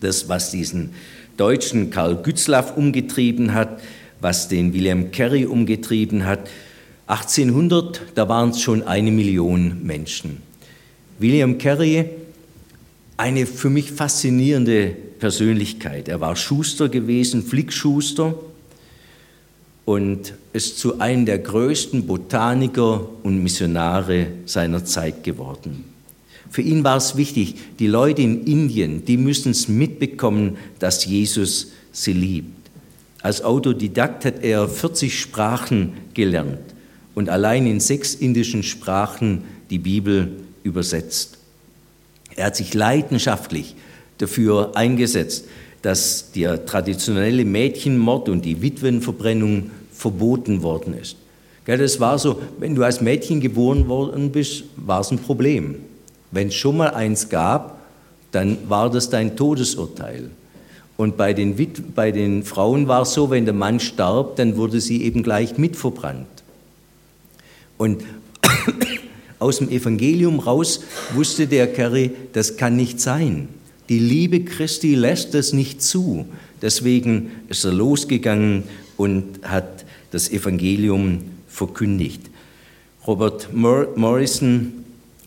das, 0.00 0.28
was 0.28 0.50
diesen 0.50 0.90
deutschen 1.36 1.90
Karl 1.90 2.16
Gützlaff 2.16 2.76
umgetrieben 2.76 3.54
hat, 3.54 3.80
was 4.20 4.48
den 4.48 4.74
William 4.74 5.12
Carey 5.12 5.46
umgetrieben 5.46 6.24
hat. 6.26 6.50
1800, 7.06 8.02
da 8.16 8.28
waren 8.28 8.50
es 8.50 8.60
schon 8.60 8.82
eine 8.82 9.12
Million 9.12 9.84
Menschen. 9.84 10.38
William 11.20 11.56
Carey, 11.58 12.06
eine 13.16 13.46
für 13.46 13.70
mich 13.70 13.92
faszinierende 13.92 14.88
Persönlichkeit. 15.20 16.08
Er 16.08 16.20
war 16.20 16.34
Schuster 16.34 16.88
gewesen, 16.88 17.44
Flickschuster 17.44 18.34
und 19.86 20.34
ist 20.52 20.78
zu 20.78 21.00
einem 21.00 21.24
der 21.24 21.38
größten 21.38 22.06
Botaniker 22.06 23.08
und 23.22 23.42
Missionare 23.42 24.26
seiner 24.44 24.84
Zeit 24.84 25.24
geworden. 25.24 25.84
Für 26.50 26.62
ihn 26.62 26.84
war 26.84 26.96
es 26.96 27.16
wichtig, 27.16 27.54
die 27.78 27.86
Leute 27.86 28.20
in 28.20 28.44
Indien, 28.46 29.04
die 29.04 29.16
müssen 29.16 29.52
es 29.52 29.68
mitbekommen, 29.68 30.58
dass 30.80 31.06
Jesus 31.06 31.68
sie 31.92 32.12
liebt. 32.12 32.50
Als 33.22 33.42
Autodidakt 33.42 34.24
hat 34.24 34.42
er 34.42 34.68
40 34.68 35.18
Sprachen 35.18 35.94
gelernt 36.14 36.58
und 37.14 37.28
allein 37.28 37.66
in 37.66 37.80
sechs 37.80 38.14
indischen 38.14 38.62
Sprachen 38.62 39.44
die 39.70 39.78
Bibel 39.78 40.32
übersetzt. 40.64 41.38
Er 42.34 42.46
hat 42.46 42.56
sich 42.56 42.74
leidenschaftlich 42.74 43.76
dafür 44.18 44.76
eingesetzt, 44.76 45.46
dass 45.82 46.32
der 46.32 46.66
traditionelle 46.66 47.44
Mädchenmord 47.44 48.28
und 48.28 48.44
die 48.44 48.62
Witwenverbrennung 48.62 49.70
verboten 49.92 50.62
worden 50.62 50.94
ist. 50.94 51.16
Das 51.66 51.98
war 51.98 52.18
so, 52.18 52.40
wenn 52.58 52.74
du 52.74 52.84
als 52.84 53.00
Mädchen 53.00 53.40
geboren 53.40 53.88
worden 53.88 54.30
bist, 54.30 54.64
war 54.76 55.00
es 55.00 55.10
ein 55.10 55.18
Problem. 55.18 55.76
Wenn 56.30 56.48
es 56.48 56.54
schon 56.54 56.76
mal 56.76 56.90
eins 56.90 57.28
gab, 57.28 57.80
dann 58.30 58.58
war 58.68 58.90
das 58.90 59.10
dein 59.10 59.36
Todesurteil. 59.36 60.30
Und 60.96 61.16
bei 61.16 61.32
den, 61.32 61.54
bei 61.94 62.12
den 62.12 62.42
Frauen 62.42 62.88
war 62.88 63.02
es 63.02 63.12
so, 63.12 63.30
wenn 63.30 63.44
der 63.44 63.54
Mann 63.54 63.80
starb, 63.80 64.36
dann 64.36 64.56
wurde 64.56 64.80
sie 64.80 65.02
eben 65.02 65.22
gleich 65.22 65.58
mitverbrannt. 65.58 66.26
Und 67.76 68.02
aus 69.38 69.58
dem 69.58 69.68
Evangelium 69.68 70.38
raus 70.38 70.80
wusste 71.14 71.46
der 71.46 71.66
Kerry, 71.72 72.12
das 72.32 72.56
kann 72.56 72.76
nicht 72.76 73.00
sein. 73.00 73.48
Die 73.88 73.98
Liebe 73.98 74.40
Christi 74.44 74.94
lässt 74.94 75.34
das 75.34 75.52
nicht 75.52 75.82
zu. 75.82 76.26
Deswegen 76.62 77.30
ist 77.48 77.64
er 77.64 77.72
losgegangen 77.72 78.64
und 78.96 79.40
hat 79.42 79.84
das 80.10 80.30
Evangelium 80.30 81.20
verkündigt. 81.48 82.22
Robert 83.06 83.52
Morrison 83.52 84.72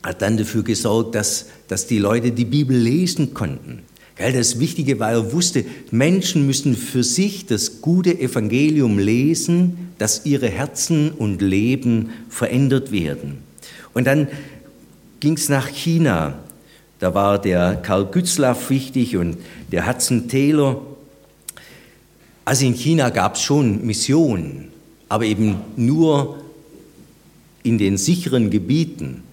hat 0.03 0.21
dann 0.21 0.37
dafür 0.37 0.63
gesorgt, 0.63 1.15
dass, 1.15 1.47
dass 1.67 1.87
die 1.87 1.99
Leute 1.99 2.31
die 2.31 2.45
Bibel 2.45 2.75
lesen 2.75 3.33
konnten. 3.33 3.83
Das 4.17 4.59
Wichtige 4.59 4.99
war, 4.99 5.11
er 5.11 5.31
wusste, 5.31 5.63
Menschen 5.91 6.45
müssen 6.45 6.75
für 6.75 7.03
sich 7.03 7.45
das 7.45 7.81
gute 7.81 8.19
Evangelium 8.19 8.99
lesen, 8.99 9.91
dass 9.97 10.25
ihre 10.25 10.49
Herzen 10.49 11.11
und 11.11 11.41
Leben 11.41 12.09
verändert 12.27 12.91
werden. 12.91 13.37
Und 13.93 14.07
dann 14.07 14.27
ging 15.21 15.33
es 15.33 15.47
nach 15.47 15.67
China. 15.67 16.39
Da 16.99 17.13
war 17.13 17.39
der 17.39 17.77
Karl 17.77 18.05
Gützlaff 18.05 18.69
wichtig 18.69 19.15
und 19.15 19.37
der 19.71 19.87
Hudson 19.87 20.27
Taylor. 20.27 20.81
Also 22.43 22.65
in 22.65 22.73
China 22.73 23.09
gab 23.09 23.35
es 23.35 23.41
schon 23.41 23.85
Missionen, 23.85 24.69
aber 25.07 25.25
eben 25.25 25.55
nur 25.77 26.37
in 27.63 27.77
den 27.77 27.97
sicheren 27.97 28.49
Gebieten, 28.49 29.23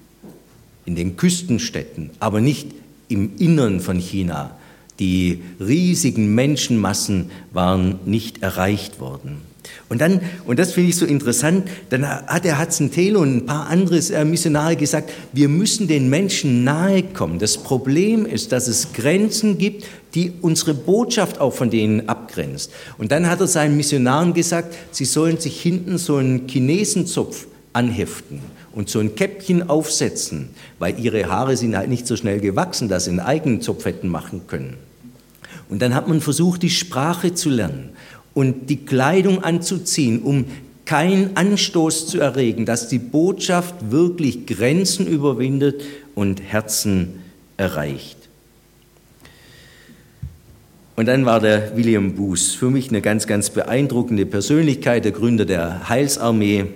in 0.85 0.95
den 0.95 1.17
Küstenstädten, 1.17 2.11
aber 2.21 2.41
nicht 2.41 2.69
im 3.09 3.37
Innern 3.39 3.81
von 3.81 3.99
China. 3.99 4.57
Die 4.99 5.43
riesigen 5.61 6.35
Menschenmassen 6.35 7.31
waren 7.53 7.99
nicht 8.05 8.43
erreicht 8.43 9.01
worden. 9.01 9.43
Und 9.89 10.01
dann, 10.01 10.21
und 10.45 10.59
das 10.59 10.73
finde 10.73 10.91
ich 10.91 10.97
so 10.97 11.07
interessant, 11.07 11.69
dann 11.91 12.07
hat 12.09 12.45
der 12.45 12.61
Hudson 12.61 12.91
Taylor 12.91 13.21
und 13.21 13.37
ein 13.37 13.47
paar 13.47 13.69
andere 13.69 13.99
äh, 13.99 14.25
Missionare 14.25 14.77
gesagt, 14.77 15.13
wir 15.33 15.49
müssen 15.49 15.89
den 15.89 16.11
Menschen 16.11 16.65
nahe 16.65 17.03
kommen. 17.03 17.39
Das 17.39 17.59
Problem 17.59 18.27
ist, 18.27 18.53
dass 18.53 18.69
es 18.69 18.93
Grenzen 18.93 19.59
gibt, 19.59 19.87
die 20.15 20.33
unsere 20.41 20.75
Botschaft 20.75 21.41
auch 21.41 21.53
von 21.53 21.71
denen 21.71 22.09
abgrenzt. 22.09 22.73
Und 22.99 23.13
dann 23.13 23.29
hat 23.29 23.41
er 23.41 23.47
seinen 23.47 23.77
Missionaren 23.77 24.35
gesagt, 24.35 24.75
sie 24.91 25.05
sollen 25.05 25.39
sich 25.39 25.61
hinten 25.61 25.99
so 25.99 26.17
einen 26.17 26.49
Chinesenzopf 26.49 27.47
anheften 27.73 28.41
und 28.73 28.89
so 28.89 28.99
ein 28.99 29.15
Käppchen 29.15 29.69
aufsetzen, 29.69 30.51
weil 30.79 30.99
ihre 30.99 31.29
Haare 31.29 31.57
sind 31.57 31.77
halt 31.77 31.89
nicht 31.89 32.07
so 32.07 32.17
schnell 32.17 32.41
gewachsen, 32.41 32.89
dass 32.89 33.05
sie 33.05 33.11
einen 33.11 33.21
eigenen 33.21 33.61
Zopf 33.61 33.85
hätten 33.85 34.09
machen 34.09 34.43
können. 34.47 34.77
Und 35.69 35.83
dann 35.83 35.95
hat 35.95 36.09
man 36.09 36.21
versucht, 36.21 36.63
die 36.63 36.71
Sprache 36.71 37.35
zu 37.35 37.51
lernen 37.51 37.91
und 38.37 38.69
die 38.69 38.85
Kleidung 38.85 39.43
anzuziehen, 39.43 40.21
um 40.21 40.45
keinen 40.85 41.39
Anstoß 41.39 42.07
zu 42.07 42.21
erregen, 42.21 42.67
dass 42.67 42.87
die 42.87 42.99
Botschaft 42.99 43.91
wirklich 43.91 44.45
Grenzen 44.45 45.07
überwindet 45.07 45.83
und 46.15 46.43
Herzen 46.43 47.23
erreicht. 47.57 48.19
Und 50.97 51.07
dann 51.07 51.25
war 51.25 51.41
der 51.41 51.79
William 51.79 52.15
Booth 52.15 52.41
für 52.41 52.69
mich 52.69 52.91
eine 52.91 53.01
ganz, 53.01 53.27
ganz 53.27 53.49
beeindruckende 53.49 54.27
Persönlichkeit, 54.27 55.07
der 55.07 55.13
Gründer 55.13 55.47
der 55.47 55.89
Heilsarmee. 55.89 56.67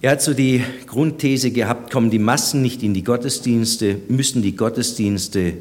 Er 0.00 0.12
hat 0.12 0.22
so 0.22 0.32
die 0.32 0.62
Grundthese 0.86 1.50
gehabt, 1.50 1.92
kommen 1.92 2.10
die 2.10 2.20
Massen 2.20 2.62
nicht 2.62 2.84
in 2.84 2.94
die 2.94 3.02
Gottesdienste, 3.02 3.96
müssen 4.06 4.42
die 4.42 4.54
Gottesdienste 4.54 5.54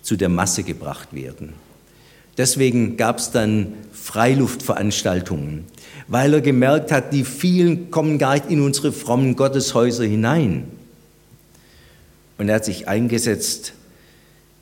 zu 0.00 0.16
der 0.16 0.30
Masse 0.30 0.62
gebracht 0.62 1.12
werden. 1.12 1.52
Deswegen 2.36 2.96
gab 2.96 3.18
es 3.18 3.30
dann 3.30 3.74
Freiluftveranstaltungen, 3.92 5.64
weil 6.08 6.34
er 6.34 6.40
gemerkt 6.40 6.90
hat, 6.92 7.12
die 7.12 7.24
vielen 7.24 7.90
kommen 7.90 8.18
gar 8.18 8.34
nicht 8.34 8.50
in 8.50 8.60
unsere 8.60 8.92
frommen 8.92 9.36
Gotteshäuser 9.36 10.04
hinein. 10.04 10.64
Und 12.38 12.48
er 12.48 12.56
hat 12.56 12.64
sich 12.64 12.88
eingesetzt, 12.88 13.74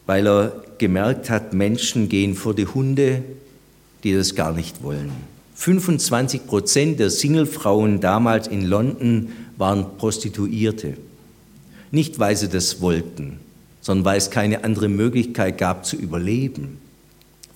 weil 0.06 0.26
er 0.26 0.64
gemerkt 0.78 1.30
hat, 1.30 1.52
Menschen 1.52 2.08
gehen 2.08 2.34
vor 2.34 2.54
die 2.54 2.66
Hunde, 2.66 3.22
die 4.04 4.14
das 4.14 4.34
gar 4.34 4.52
nicht 4.52 4.82
wollen. 4.82 5.12
25 5.54 6.46
Prozent 6.46 7.00
der 7.00 7.10
Singlefrauen 7.10 8.00
damals 8.00 8.46
in 8.46 8.64
London 8.64 9.32
waren 9.56 9.96
Prostituierte. 9.98 10.94
Nicht, 11.90 12.18
weil 12.18 12.36
sie 12.36 12.48
das 12.48 12.80
wollten, 12.80 13.40
sondern 13.80 14.04
weil 14.04 14.18
es 14.18 14.30
keine 14.30 14.62
andere 14.64 14.88
Möglichkeit 14.88 15.58
gab 15.58 15.84
zu 15.84 15.96
überleben. 15.96 16.78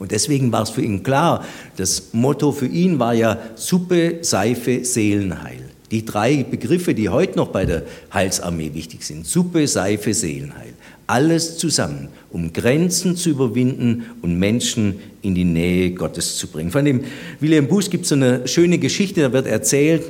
Und 0.02 0.10
deswegen 0.10 0.50
war 0.50 0.64
es 0.64 0.70
für 0.70 0.82
ihn 0.82 1.04
klar, 1.04 1.44
das 1.76 2.08
Motto 2.10 2.50
für 2.50 2.66
ihn 2.66 2.98
war 2.98 3.14
ja 3.14 3.38
Suppe, 3.54 4.18
Seife, 4.22 4.84
Seelenheil. 4.84 5.60
Die 5.92 6.04
drei 6.04 6.42
Begriffe, 6.42 6.92
die 6.92 7.08
heute 7.08 7.36
noch 7.36 7.50
bei 7.50 7.66
der 7.66 7.84
Heilsarmee 8.12 8.74
wichtig 8.74 9.04
sind. 9.04 9.24
Suppe, 9.24 9.68
Seife, 9.68 10.12
Seelenheil. 10.12 10.72
Alles 11.06 11.56
zusammen, 11.56 12.08
um 12.30 12.52
Grenzen 12.52 13.14
zu 13.14 13.30
überwinden 13.30 14.06
und 14.22 14.40
Menschen 14.40 14.98
in 15.22 15.36
die 15.36 15.44
Nähe 15.44 15.92
Gottes 15.92 16.36
zu 16.36 16.48
bringen. 16.48 16.72
Von 16.72 16.84
dem 16.84 17.04
William 17.38 17.68
Buß 17.68 17.88
gibt 17.88 18.02
es 18.02 18.08
so 18.08 18.16
eine 18.16 18.48
schöne 18.48 18.78
Geschichte, 18.78 19.20
da 19.20 19.32
wird 19.32 19.46
erzählt, 19.46 20.02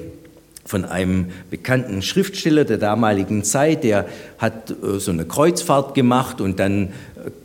von 0.65 0.85
einem 0.85 1.27
bekannten 1.51 2.03
Schriftsteller 2.03 2.65
der 2.65 2.79
damaligen 2.79 3.43
Zeit, 3.43 3.85
der 3.85 4.07
hat 4.39 4.71
äh, 4.71 4.99
so 4.99 5.11
eine 5.11 5.25
Kreuzfahrt 5.25 5.95
gemacht 5.95 6.41
und 6.41 6.61
dann 6.61 6.91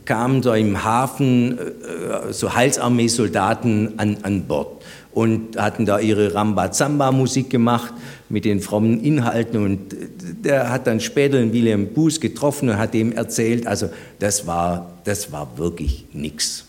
kamen 0.05 0.43
so 0.43 0.53
im 0.53 0.83
Hafen 0.83 1.57
äh, 1.57 2.33
so 2.33 2.53
Heilsarmee-Soldaten 2.53 3.93
an, 3.97 4.17
an 4.23 4.43
Bord 4.43 4.83
und 5.13 5.57
hatten 5.57 5.85
da 5.85 5.99
ihre 5.99 6.33
Rambazamba-Musik 6.35 7.49
gemacht 7.49 7.93
mit 8.29 8.45
den 8.45 8.61
frommen 8.61 9.03
Inhalten 9.03 9.63
und 9.63 9.95
der 10.43 10.69
hat 10.69 10.85
dann 10.85 10.99
später 10.99 11.39
den 11.39 11.53
William 11.53 11.87
Buß 11.87 12.19
getroffen 12.19 12.69
und 12.69 12.77
hat 12.77 12.93
ihm 12.93 13.11
erzählt, 13.11 13.65
also 13.65 13.89
das 14.19 14.45
war, 14.45 14.93
das 15.05 15.31
war 15.31 15.57
wirklich 15.57 16.05
nichts. 16.13 16.65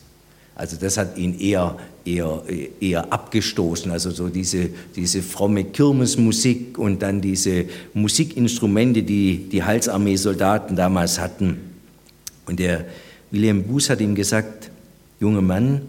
Also 0.55 0.77
das 0.81 0.97
hat 0.97 1.17
ihn 1.19 1.39
eher, 1.39 1.77
eher, 2.05 2.43
eher 2.81 3.13
abgestoßen, 3.13 3.93
also 3.93 4.11
so 4.11 4.29
diese, 4.29 4.71
diese 4.97 5.23
fromme 5.23 5.65
Kirmesmusik 5.65 6.79
und 6.79 7.03
dann 7.03 7.21
diese 7.21 7.67
Musikinstrumente, 7.95 9.03
die 9.03 9.49
die 9.49 9.63
Heilsarmee-Soldaten 9.63 10.75
damals 10.75 11.21
hatten. 11.21 11.68
Und 12.49 12.59
der 12.59 12.87
William 13.31 13.63
Buß 13.63 13.91
hat 13.91 14.01
ihm 14.01 14.15
gesagt, 14.15 14.71
junger 15.21 15.43
Mann, 15.43 15.83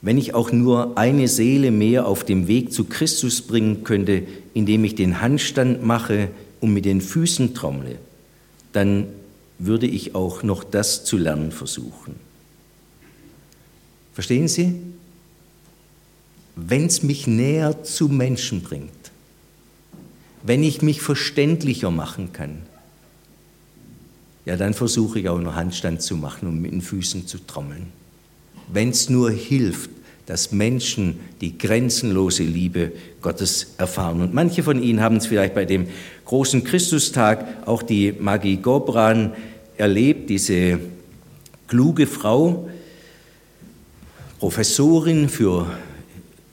wenn 0.00 0.18
ich 0.18 0.34
auch 0.34 0.50
nur 0.50 0.98
eine 0.98 1.28
Seele 1.28 1.70
mehr 1.70 2.06
auf 2.06 2.24
dem 2.24 2.48
Weg 2.48 2.72
zu 2.72 2.84
Christus 2.84 3.42
bringen 3.42 3.84
könnte, 3.84 4.22
indem 4.54 4.84
ich 4.84 4.94
den 4.94 5.20
Handstand 5.20 5.84
mache 5.84 6.28
und 6.60 6.72
mit 6.72 6.86
den 6.86 7.00
Füßen 7.00 7.54
trommle, 7.54 7.98
dann 8.72 9.06
würde 9.58 9.86
ich 9.86 10.14
auch 10.14 10.42
noch 10.42 10.64
das 10.64 11.04
zu 11.04 11.18
lernen 11.18 11.52
versuchen. 11.52 12.16
Verstehen 14.14 14.48
Sie? 14.48 14.74
Wenn 16.56 16.86
es 16.86 17.02
mich 17.02 17.26
näher 17.26 17.84
zu 17.84 18.08
Menschen 18.08 18.62
bringt, 18.62 18.90
wenn 20.42 20.64
ich 20.64 20.82
mich 20.82 21.00
verständlicher 21.00 21.90
machen 21.90 22.32
kann, 22.32 22.62
ja, 24.44 24.56
dann 24.56 24.74
versuche 24.74 25.20
ich 25.20 25.28
auch 25.28 25.40
noch 25.40 25.54
Handstand 25.54 26.02
zu 26.02 26.16
machen 26.16 26.48
und 26.48 26.60
mit 26.60 26.72
den 26.72 26.82
Füßen 26.82 27.26
zu 27.26 27.38
trommeln. 27.38 27.88
Wenn 28.72 28.90
es 28.90 29.08
nur 29.08 29.30
hilft, 29.30 29.90
dass 30.26 30.52
Menschen 30.52 31.18
die 31.40 31.58
grenzenlose 31.58 32.44
Liebe 32.44 32.92
Gottes 33.20 33.74
erfahren. 33.78 34.20
Und 34.20 34.32
manche 34.32 34.62
von 34.62 34.82
Ihnen 34.82 35.00
haben 35.00 35.16
es 35.16 35.26
vielleicht 35.26 35.54
bei 35.54 35.64
dem 35.64 35.88
großen 36.24 36.62
Christustag, 36.64 37.66
auch 37.66 37.82
die 37.82 38.12
Magie 38.18 38.56
Gobran, 38.56 39.32
erlebt, 39.76 40.30
diese 40.30 40.78
kluge 41.66 42.06
Frau, 42.06 42.68
Professorin 44.38 45.28
für 45.28 45.66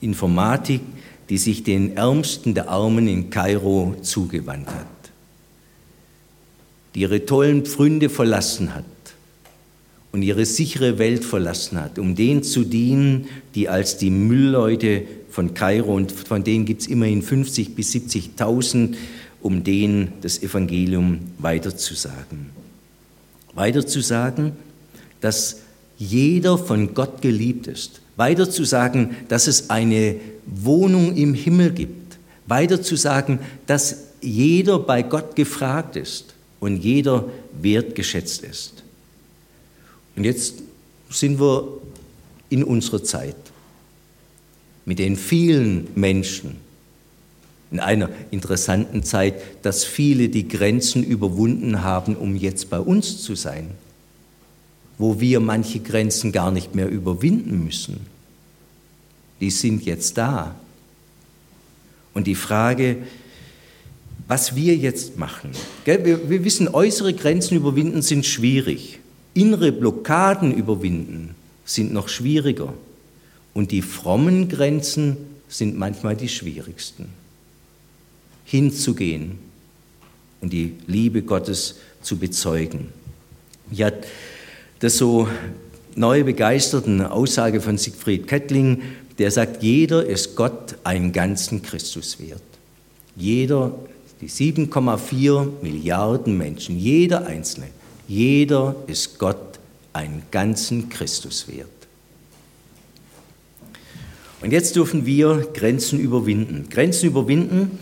Informatik, 0.00 0.80
die 1.28 1.38
sich 1.38 1.62
den 1.62 1.96
Ärmsten 1.96 2.54
der 2.54 2.68
Armen 2.68 3.06
in 3.06 3.30
Kairo 3.30 3.94
zugewandt 4.02 4.68
hat, 4.68 4.86
die 6.94 7.00
ihre 7.00 7.24
tollen 7.24 7.64
Pfründe 7.64 8.08
verlassen 8.08 8.74
hat 8.74 8.84
und 10.12 10.22
ihre 10.22 10.44
sichere 10.44 10.98
Welt 10.98 11.24
verlassen 11.24 11.80
hat, 11.80 11.98
um 11.98 12.14
denen 12.14 12.42
zu 12.42 12.64
dienen, 12.64 13.28
die 13.54 13.68
als 13.68 13.96
die 13.96 14.10
Müllleute 14.10 15.02
von 15.30 15.54
Kairo, 15.54 15.94
und 15.94 16.10
von 16.10 16.42
denen 16.42 16.64
gibt 16.64 16.82
es 16.82 16.88
immerhin 16.88 17.22
50 17.22 17.76
bis 17.76 17.92
70.000, 17.94 18.96
um 19.40 19.62
denen 19.62 20.12
das 20.20 20.42
Evangelium 20.42 21.20
weiterzusagen. 21.38 22.50
Weiterzusagen, 23.54 24.52
dass 25.20 25.60
jeder 25.96 26.58
von 26.58 26.94
Gott 26.94 27.22
geliebt 27.22 27.66
ist. 27.68 28.00
Weiterzusagen, 28.16 29.10
dass 29.28 29.46
es 29.46 29.70
eine 29.70 30.16
Wohnung 30.46 31.16
im 31.16 31.34
Himmel 31.34 31.70
gibt. 31.70 32.18
Weiterzusagen, 32.46 33.38
dass 33.66 34.08
jeder 34.20 34.80
bei 34.80 35.02
Gott 35.02 35.36
gefragt 35.36 35.96
ist 35.96 36.34
und 36.60 36.76
jeder 36.76 37.28
wertgeschätzt 37.60 38.42
ist. 38.42 38.84
Und 40.14 40.24
jetzt 40.24 40.62
sind 41.08 41.40
wir 41.40 41.66
in 42.50 42.62
unserer 42.62 43.02
Zeit 43.02 43.36
mit 44.84 44.98
den 44.98 45.16
vielen 45.16 45.88
Menschen, 45.94 46.56
in 47.70 47.80
einer 47.80 48.10
interessanten 48.30 49.02
Zeit, 49.02 49.64
dass 49.64 49.84
viele 49.84 50.28
die 50.28 50.48
Grenzen 50.48 51.04
überwunden 51.04 51.82
haben, 51.82 52.16
um 52.16 52.36
jetzt 52.36 52.68
bei 52.68 52.80
uns 52.80 53.22
zu 53.22 53.34
sein, 53.34 53.70
wo 54.98 55.20
wir 55.20 55.40
manche 55.40 55.80
Grenzen 55.80 56.32
gar 56.32 56.50
nicht 56.50 56.74
mehr 56.74 56.88
überwinden 56.88 57.64
müssen. 57.64 58.00
Die 59.40 59.50
sind 59.50 59.84
jetzt 59.84 60.18
da. 60.18 60.56
Und 62.12 62.26
die 62.26 62.34
Frage, 62.34 62.98
was 64.30 64.54
wir 64.54 64.76
jetzt 64.76 65.18
machen, 65.18 65.50
wir, 65.84 66.44
wissen, 66.44 66.68
äußere 66.68 67.14
Grenzen 67.14 67.56
überwinden 67.56 68.00
sind 68.00 68.24
schwierig. 68.24 69.00
Innere 69.34 69.72
Blockaden 69.72 70.54
überwinden 70.54 71.34
sind 71.64 71.92
noch 71.92 72.08
schwieriger. 72.08 72.72
Und 73.54 73.72
die 73.72 73.82
frommen 73.82 74.48
Grenzen 74.48 75.16
sind 75.48 75.76
manchmal 75.76 76.14
die 76.14 76.28
schwierigsten. 76.28 77.06
Hinzugehen 78.44 79.40
und 80.40 80.52
die 80.52 80.74
Liebe 80.86 81.22
Gottes 81.22 81.80
zu 82.00 82.16
bezeugen. 82.16 82.86
Ja, 83.72 83.90
das 84.78 84.96
so 84.96 85.26
neue 85.96 86.22
begeisterten 86.22 87.00
Aussage 87.04 87.60
von 87.60 87.78
Siegfried 87.78 88.28
Kettling, 88.28 88.82
der 89.18 89.32
sagt, 89.32 89.64
jeder 89.64 90.06
ist 90.06 90.36
Gott 90.36 90.76
einen 90.84 91.10
ganzen 91.10 91.62
Christus 91.62 92.20
wert. 92.20 92.40
Jeder, 93.16 93.74
die 94.20 94.28
7,4 94.28 95.62
Milliarden 95.62 96.36
Menschen, 96.36 96.78
jeder 96.78 97.26
Einzelne 97.26 97.68
jeder 98.10 98.74
ist 98.88 99.20
Gott 99.20 99.60
einen 99.92 100.24
ganzen 100.32 100.88
Christus 100.88 101.46
wert. 101.46 101.68
Und 104.40 104.50
jetzt 104.50 104.74
dürfen 104.74 105.06
wir 105.06 105.48
Grenzen 105.54 106.00
überwinden. 106.00 106.66
Grenzen 106.68 107.06
überwinden 107.06 107.78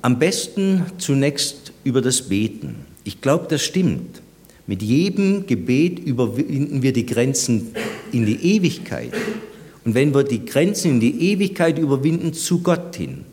am 0.00 0.18
besten 0.18 0.84
zunächst 0.98 1.72
über 1.84 2.02
das 2.02 2.22
Beten. 2.22 2.74
Ich 3.04 3.20
glaube, 3.20 3.46
das 3.48 3.62
stimmt. 3.62 4.20
Mit 4.66 4.82
jedem 4.82 5.46
Gebet 5.46 6.00
überwinden 6.00 6.82
wir 6.82 6.92
die 6.92 7.06
Grenzen 7.06 7.72
in 8.10 8.26
die 8.26 8.56
Ewigkeit. 8.56 9.12
Und 9.84 9.94
wenn 9.94 10.12
wir 10.12 10.24
die 10.24 10.44
Grenzen 10.44 10.92
in 10.92 11.00
die 11.00 11.30
Ewigkeit 11.30 11.78
überwinden 11.78 12.32
zu 12.32 12.62
Gott 12.62 12.96
hin, 12.96 13.26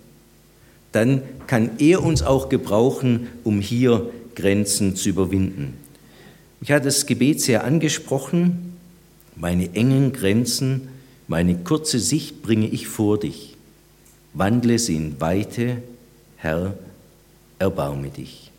dann 0.91 1.21
kann 1.47 1.71
er 1.79 2.03
uns 2.03 2.21
auch 2.21 2.49
gebrauchen, 2.49 3.27
um 3.43 3.61
hier 3.61 4.09
Grenzen 4.35 4.95
zu 4.95 5.09
überwinden. 5.09 5.75
Ich 6.61 6.71
hatte 6.71 6.85
das 6.85 7.05
Gebet 7.05 7.41
sehr 7.41 7.63
angesprochen. 7.63 8.77
Meine 9.35 9.75
engen 9.75 10.13
Grenzen, 10.13 10.89
meine 11.27 11.55
kurze 11.57 11.99
Sicht 11.99 12.41
bringe 12.41 12.67
ich 12.67 12.87
vor 12.87 13.19
dich. 13.19 13.55
Wandle 14.33 14.77
sie 14.79 14.95
in 14.95 15.21
Weite, 15.21 15.81
Herr, 16.37 16.77
erbarme 17.59 18.09
dich. 18.09 18.51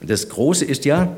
Und 0.00 0.10
das 0.10 0.28
Große 0.28 0.64
ist 0.64 0.84
ja, 0.84 1.16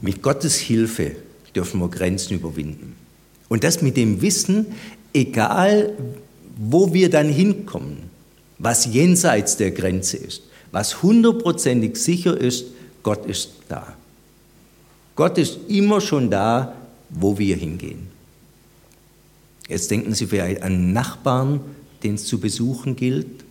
mit 0.00 0.22
Gottes 0.22 0.56
Hilfe 0.56 1.12
dürfen 1.54 1.80
wir 1.80 1.88
Grenzen 1.88 2.34
überwinden. 2.34 2.96
Und 3.48 3.64
das 3.64 3.82
mit 3.82 3.96
dem 3.96 4.22
Wissen, 4.22 4.66
egal 5.12 5.92
wo 6.62 6.92
wir 6.92 7.08
dann 7.08 7.30
hinkommen, 7.30 8.10
was 8.58 8.84
jenseits 8.84 9.56
der 9.56 9.70
Grenze 9.70 10.18
ist, 10.18 10.42
was 10.72 11.02
hundertprozentig 11.02 11.96
sicher 11.96 12.36
ist, 12.36 12.66
Gott 13.02 13.24
ist 13.24 13.52
da. 13.68 13.96
Gott 15.16 15.38
ist 15.38 15.58
immer 15.68 16.02
schon 16.02 16.30
da, 16.30 16.74
wo 17.08 17.38
wir 17.38 17.56
hingehen. 17.56 18.08
Jetzt 19.68 19.90
denken 19.90 20.14
Sie 20.14 20.26
vielleicht 20.26 20.62
an 20.62 20.92
Nachbarn, 20.92 21.60
den 22.02 22.16
es 22.16 22.26
zu 22.26 22.38
besuchen 22.38 22.94
gilt. 22.94 23.44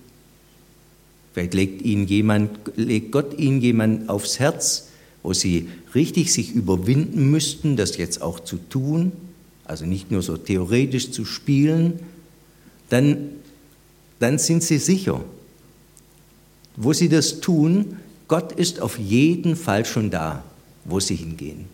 Vielleicht 1.34 1.56
legt, 1.56 1.82
Ihnen 1.82 2.06
jemand, 2.06 2.52
legt 2.76 3.12
Gott 3.12 3.39
Ihnen 3.39 3.60
jemand 3.60 4.08
aufs 4.08 4.38
Herz, 4.38 4.89
wo 5.24 5.34
Sie 5.34 5.67
richtig 5.95 6.32
sich 6.32 6.52
überwinden 6.52 7.32
müssten, 7.32 7.76
das 7.76 7.98
jetzt 7.98 8.22
auch 8.22 8.39
zu 8.39 8.58
tun, 8.58 9.13
also 9.65 9.86
nicht 9.86 10.12
nur 10.12 10.22
so 10.22 10.38
theoretisch 10.38 11.12
zu 11.12 11.26
spielen, 11.26 12.00
dann, 12.89 13.30
dann 14.19 14.38
sind 14.38 14.63
Sie 14.63 14.78
sicher, 14.78 15.21
wo 16.80 16.93
sie 16.93 17.10
das 17.10 17.41
tun, 17.41 17.97
Gott 18.30 18.54
ist 18.54 18.82
auf 18.82 18.97
jeden 18.97 19.56
Fall 19.56 19.86
schon 19.86 20.10
da, 20.10 20.43
wo 20.86 20.99
sie 20.99 21.15
hingehen. 21.15 21.65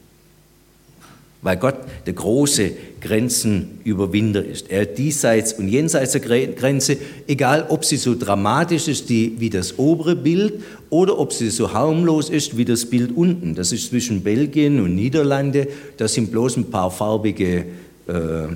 Weil 1.42 1.58
Gott 1.58 1.76
der 2.08 2.14
große 2.14 2.72
Grenzenüberwinder 3.02 4.44
ist. 4.44 4.72
Er 4.72 4.88
diesseits 4.88 5.54
und 5.54 5.68
jenseits 5.68 6.14
der 6.14 6.22
Grenze, 6.22 6.98
egal 7.28 7.68
ob 7.70 7.86
sie 7.86 7.98
so 7.98 8.16
dramatisch 8.18 8.88
ist 8.88 9.10
wie 9.10 9.50
das 9.52 9.78
obere 9.78 10.16
Bild 10.16 10.64
oder 10.90 11.20
ob 11.20 11.34
sie 11.34 11.52
so 11.52 11.72
harmlos 11.72 12.32
ist 12.32 12.58
wie 12.58 12.66
das 12.66 12.90
Bild 12.90 13.16
unten. 13.16 13.54
Das 13.54 13.72
ist 13.72 13.90
zwischen 13.90 14.24
Belgien 14.24 14.80
und 14.80 14.96
Niederlande, 14.96 15.68
das 15.98 16.16
sind 16.16 16.32
bloß 16.32 16.58
ein 16.58 16.72
paar 16.72 16.90
farbige 16.90 17.66
äh, 18.08 18.48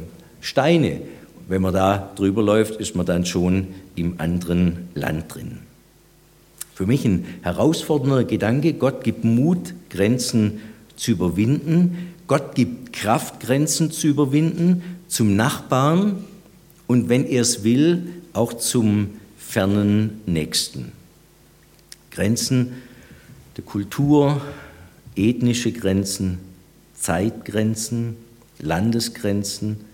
Steine. 0.42 1.02
Wenn 1.50 1.64
man 1.64 1.74
da 1.74 2.12
drüber 2.16 2.44
läuft, 2.44 2.80
ist 2.80 2.96
man 2.96 3.08
dann 3.08 3.26
schon 3.26 3.70
im 3.96 4.20
anderen 4.20 4.88
Land 4.94 5.34
drin. 5.34 5.58
Für 6.76 6.86
mich 6.86 7.04
ein 7.06 7.26
herausfordernder 7.42 8.24
Gedanke. 8.24 8.74
Gott 8.74 9.04
gibt 9.04 9.24
Mut, 9.24 9.74
Grenzen 9.90 10.62
zu 10.96 11.12
überwinden. 11.12 12.14
Gott 12.28 12.54
gibt 12.54 12.94
Kraft, 12.94 13.40
Grenzen 13.40 13.90
zu 13.90 14.08
überwinden 14.08 14.84
zum 15.08 15.36
Nachbarn 15.36 16.24
und 16.86 17.10
wenn 17.10 17.26
er 17.26 17.42
es 17.42 17.64
will, 17.64 18.14
auch 18.34 18.54
zum 18.54 19.16
fernen 19.36 20.22
Nächsten. 20.28 20.92
Grenzen 22.12 22.74
der 23.58 23.64
Kultur, 23.64 24.40
ethnische 25.16 25.72
Grenzen, 25.72 26.38
Zeitgrenzen, 26.94 28.18
Landesgrenzen, 28.60 29.89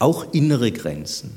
auch 0.00 0.32
innere 0.32 0.72
Grenzen. 0.72 1.30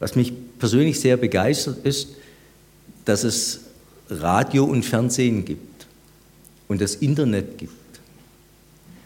Was 0.00 0.16
mich 0.16 0.32
persönlich 0.58 0.98
sehr 0.98 1.16
begeistert 1.16 1.86
ist, 1.86 2.08
dass 3.04 3.22
es 3.22 3.60
Radio 4.10 4.64
und 4.64 4.84
Fernsehen 4.84 5.44
gibt 5.44 5.86
und 6.68 6.80
das 6.80 6.96
Internet 6.96 7.58
gibt. 7.58 7.72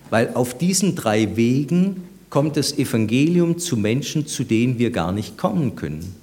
Weil 0.09 0.35
auf 0.35 0.57
diesen 0.57 0.96
drei 0.96 1.37
Wegen 1.37 2.05
kommt 2.31 2.57
das 2.57 2.73
Evangelium 2.73 3.59
zu 3.59 3.77
Menschen, 3.77 4.27
zu 4.27 4.44
denen 4.44 4.79
wir 4.79 4.90
gar 4.90 5.12
nicht 5.12 5.37
kommen 5.37 5.77
können. 5.77 6.14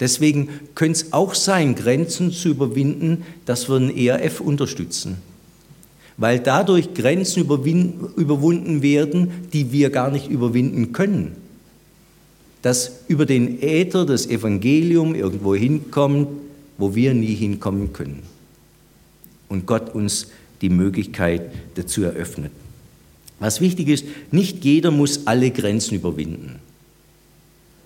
Deswegen 0.00 0.48
könnte 0.74 1.00
es 1.04 1.12
auch 1.12 1.34
sein, 1.34 1.74
Grenzen 1.74 2.32
zu 2.32 2.48
überwinden, 2.48 3.24
dass 3.46 3.68
wir 3.68 3.78
den 3.78 3.96
ERF 3.96 4.40
unterstützen. 4.40 5.18
Weil 6.16 6.38
dadurch 6.38 6.94
Grenzen 6.94 7.40
überwunden 7.40 8.82
werden, 8.82 9.30
die 9.52 9.72
wir 9.72 9.90
gar 9.90 10.10
nicht 10.10 10.28
überwinden 10.28 10.92
können. 10.92 11.32
Dass 12.62 13.00
über 13.08 13.26
den 13.26 13.60
Äther 13.62 14.06
das 14.06 14.26
Evangelium 14.26 15.14
irgendwo 15.14 15.54
hinkommt, 15.54 16.28
wo 16.78 16.94
wir 16.94 17.14
nie 17.14 17.34
hinkommen 17.34 17.92
können. 17.92 18.22
Und 19.48 19.66
Gott 19.66 19.94
uns 19.94 20.28
die 20.60 20.70
Möglichkeit 20.70 21.52
dazu 21.74 22.04
eröffnet. 22.04 22.52
Was 23.40 23.60
wichtig 23.60 23.88
ist, 23.88 24.06
nicht 24.30 24.64
jeder 24.64 24.90
muss 24.90 25.26
alle 25.26 25.50
Grenzen 25.50 25.96
überwinden. 25.96 26.60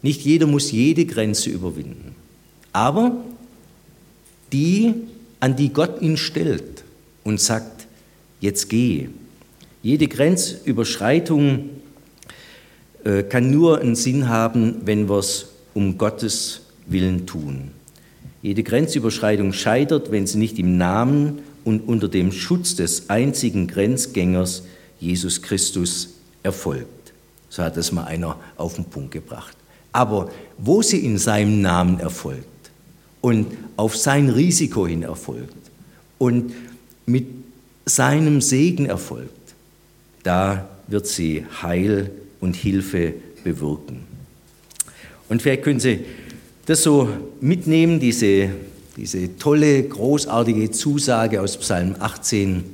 Nicht 0.02 0.20
jeder 0.20 0.46
muss 0.46 0.70
jede 0.70 1.04
Grenze 1.06 1.50
überwinden. 1.50 2.14
Aber 2.72 3.16
die, 4.52 4.94
an 5.40 5.56
die 5.56 5.72
Gott 5.72 6.00
ihn 6.00 6.16
stellt 6.16 6.84
und 7.24 7.40
sagt, 7.40 7.87
jetzt 8.40 8.68
geh. 8.68 9.08
Jede 9.82 10.08
Grenzüberschreitung 10.08 11.70
äh, 13.04 13.22
kann 13.22 13.50
nur 13.50 13.80
einen 13.80 13.94
Sinn 13.94 14.28
haben, 14.28 14.82
wenn 14.84 15.08
wir 15.08 15.18
es 15.18 15.46
um 15.74 15.98
Gottes 15.98 16.62
Willen 16.86 17.26
tun. 17.26 17.70
Jede 18.42 18.62
Grenzüberschreitung 18.62 19.52
scheitert, 19.52 20.10
wenn 20.10 20.26
sie 20.26 20.38
nicht 20.38 20.58
im 20.58 20.76
Namen 20.76 21.40
und 21.64 21.86
unter 21.88 22.08
dem 22.08 22.32
Schutz 22.32 22.76
des 22.76 23.10
einzigen 23.10 23.66
Grenzgängers 23.66 24.62
Jesus 25.00 25.42
Christus 25.42 26.14
erfolgt. 26.42 27.12
So 27.48 27.62
hat 27.62 27.76
es 27.76 27.92
mal 27.92 28.04
einer 28.04 28.36
auf 28.56 28.74
den 28.74 28.84
Punkt 28.84 29.10
gebracht. 29.10 29.56
Aber 29.92 30.30
wo 30.58 30.82
sie 30.82 31.04
in 31.04 31.18
seinem 31.18 31.60
Namen 31.60 31.98
erfolgt 32.00 32.46
und 33.20 33.46
auf 33.76 33.96
sein 33.96 34.28
Risiko 34.28 34.86
hin 34.86 35.02
erfolgt 35.02 35.56
und 36.18 36.52
mit 37.06 37.26
seinem 37.88 38.40
Segen 38.40 38.86
erfolgt, 38.86 39.54
da 40.22 40.68
wird 40.86 41.06
sie 41.06 41.44
Heil 41.62 42.10
und 42.40 42.56
Hilfe 42.56 43.14
bewirken. 43.44 44.06
Und 45.28 45.42
vielleicht 45.42 45.62
können 45.62 45.80
Sie 45.80 46.04
das 46.66 46.82
so 46.82 47.08
mitnehmen, 47.40 48.00
diese, 48.00 48.50
diese 48.96 49.36
tolle, 49.36 49.82
großartige 49.82 50.70
Zusage 50.70 51.40
aus 51.40 51.56
Psalm 51.58 51.96
18. 51.98 52.64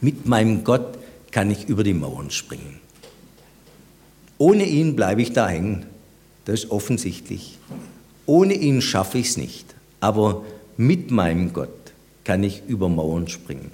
Mit 0.00 0.26
meinem 0.26 0.64
Gott 0.64 0.98
kann 1.30 1.50
ich 1.50 1.68
über 1.68 1.82
die 1.82 1.94
Mauern 1.94 2.30
springen. 2.30 2.80
Ohne 4.38 4.66
ihn 4.66 4.96
bleibe 4.96 5.22
ich 5.22 5.32
da 5.32 5.48
hängen. 5.48 5.86
Das 6.44 6.64
ist 6.64 6.70
offensichtlich. 6.70 7.58
Ohne 8.26 8.54
ihn 8.54 8.82
schaffe 8.82 9.18
ich 9.18 9.28
es 9.28 9.36
nicht. 9.36 9.74
Aber 10.00 10.44
mit 10.76 11.10
meinem 11.10 11.52
Gott 11.52 11.70
kann 12.24 12.42
ich 12.42 12.62
über 12.66 12.88
Mauern 12.88 13.28
springen. 13.28 13.70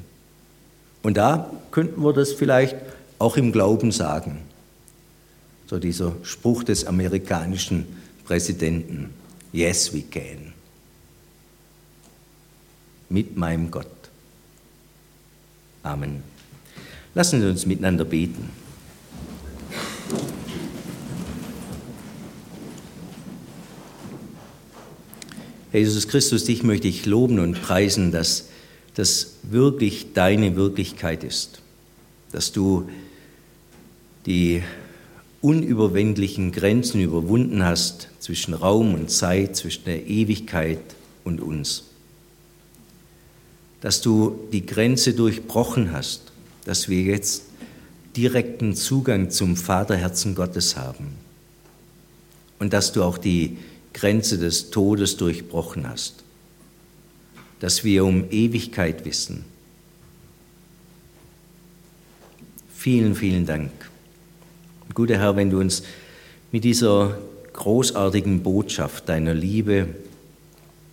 Und 1.03 1.17
da 1.17 1.51
könnten 1.71 2.03
wir 2.03 2.13
das 2.13 2.33
vielleicht 2.33 2.77
auch 3.19 3.37
im 3.37 3.53
Glauben 3.53 3.93
sagen. 3.93 4.41
So 5.67 5.79
dieser 5.79 6.15
Spruch 6.23 6.65
des 6.65 6.85
amerikanischen 6.85 7.87
Präsidenten. 8.25 9.11
Yes, 9.53 9.95
we 9.95 10.03
can. 10.03 10.53
Mit 13.09 13.37
meinem 13.37 13.71
Gott. 13.71 13.87
Amen. 15.83 16.23
Lassen 17.15 17.41
Sie 17.41 17.49
uns 17.49 17.67
miteinander 17.67 18.05
beten. 18.05 18.51
Herr 25.73 25.81
Jesus 25.81 26.09
Christus, 26.09 26.45
dich 26.45 26.63
möchte 26.63 26.89
ich 26.89 27.07
loben 27.07 27.39
und 27.39 27.63
preisen, 27.63 28.11
dass 28.11 28.50
das 28.95 29.37
wirklich 29.43 30.13
deine 30.15 30.57
Wirklichkeit 30.57 31.25
ist, 31.25 31.61
dass 32.33 32.53
du 32.53 32.89
die 34.27 34.63
unüberwindlichen 35.41 36.53
Grenzen 36.53 37.01
überwunden 37.01 37.65
hast 37.65 38.09
zwischen 38.19 38.55
Raum 38.55 38.95
und 38.95 39.11
Zeit, 39.11 39.57
zwischen 39.57 39.85
der 39.85 40.07
Ewigkeit 40.07 40.81
und 41.25 41.41
uns. 41.41 41.85
Dass 43.81 44.03
du 44.03 44.39
die 44.53 44.67
Grenze 44.67 45.15
durchbrochen 45.15 45.93
hast, 45.93 46.33
dass 46.67 46.89
wir 46.89 47.03
jetzt 47.03 47.45
direkten 48.17 48.75
Zugang 48.75 49.31
zum 49.31 49.57
Vaterherzen 49.57 50.35
Gottes 50.35 50.77
haben. 50.77 51.15
Und 52.59 52.75
dass 52.75 52.93
du 52.93 53.03
auch 53.03 53.17
die 53.17 53.57
Grenze 53.95 54.37
des 54.37 54.71
Todes 54.71 55.17
durchbrochen 55.17 55.89
hast, 55.89 56.23
dass 57.61 57.85
wir 57.85 58.05
um 58.05 58.31
Ewigkeit 58.31 59.05
wissen. 59.05 59.45
Vielen, 62.75 63.15
vielen 63.15 63.47
Dank. 63.47 63.71
Guter 64.95 65.19
Herr, 65.19 65.37
wenn 65.37 65.51
du 65.51 65.61
uns 65.61 65.83
mit 66.51 66.65
dieser 66.65 67.19
großartigen 67.53 68.43
Botschaft 68.43 69.09
deiner 69.09 69.35
Liebe, 69.35 69.89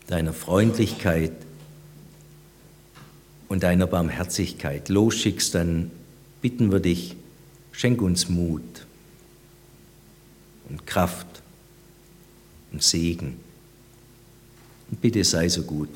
deiner 0.08 0.34
Freundlichkeit 0.34 1.32
und 3.48 3.64
deiner 3.64 3.88
Barmherzigkeit 3.88 4.90
losschickst, 4.90 5.56
dann 5.56 5.92
bitten 6.42 6.72
wir 6.72 6.80
dich, 6.80 7.16
schenk 7.72 8.02
uns 8.02 8.28
Mut 8.28 8.86
und 10.70 10.86
Kraft 10.86 11.28
und 12.74 12.84
Segen. 12.84 13.40
Und 14.92 15.02
bitte 15.02 15.24
sei 15.24 15.48
so 15.48 15.64
gut. 15.64 15.90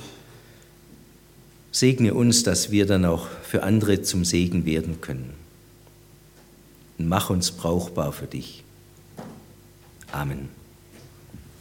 Segne 1.72 2.14
uns, 2.14 2.44
dass 2.44 2.72
wir 2.72 2.86
dann 2.86 3.06
auch 3.06 3.28
für 3.44 3.64
andere 3.64 4.02
zum 4.02 4.26
Segen 4.26 4.66
werden 4.66 5.00
können. 5.02 5.34
Und 6.98 7.08
mach 7.08 7.30
uns 7.30 7.52
brauchbar 7.52 8.12
für 8.12 8.28
dich. 8.28 8.64
Amen. 10.12 10.61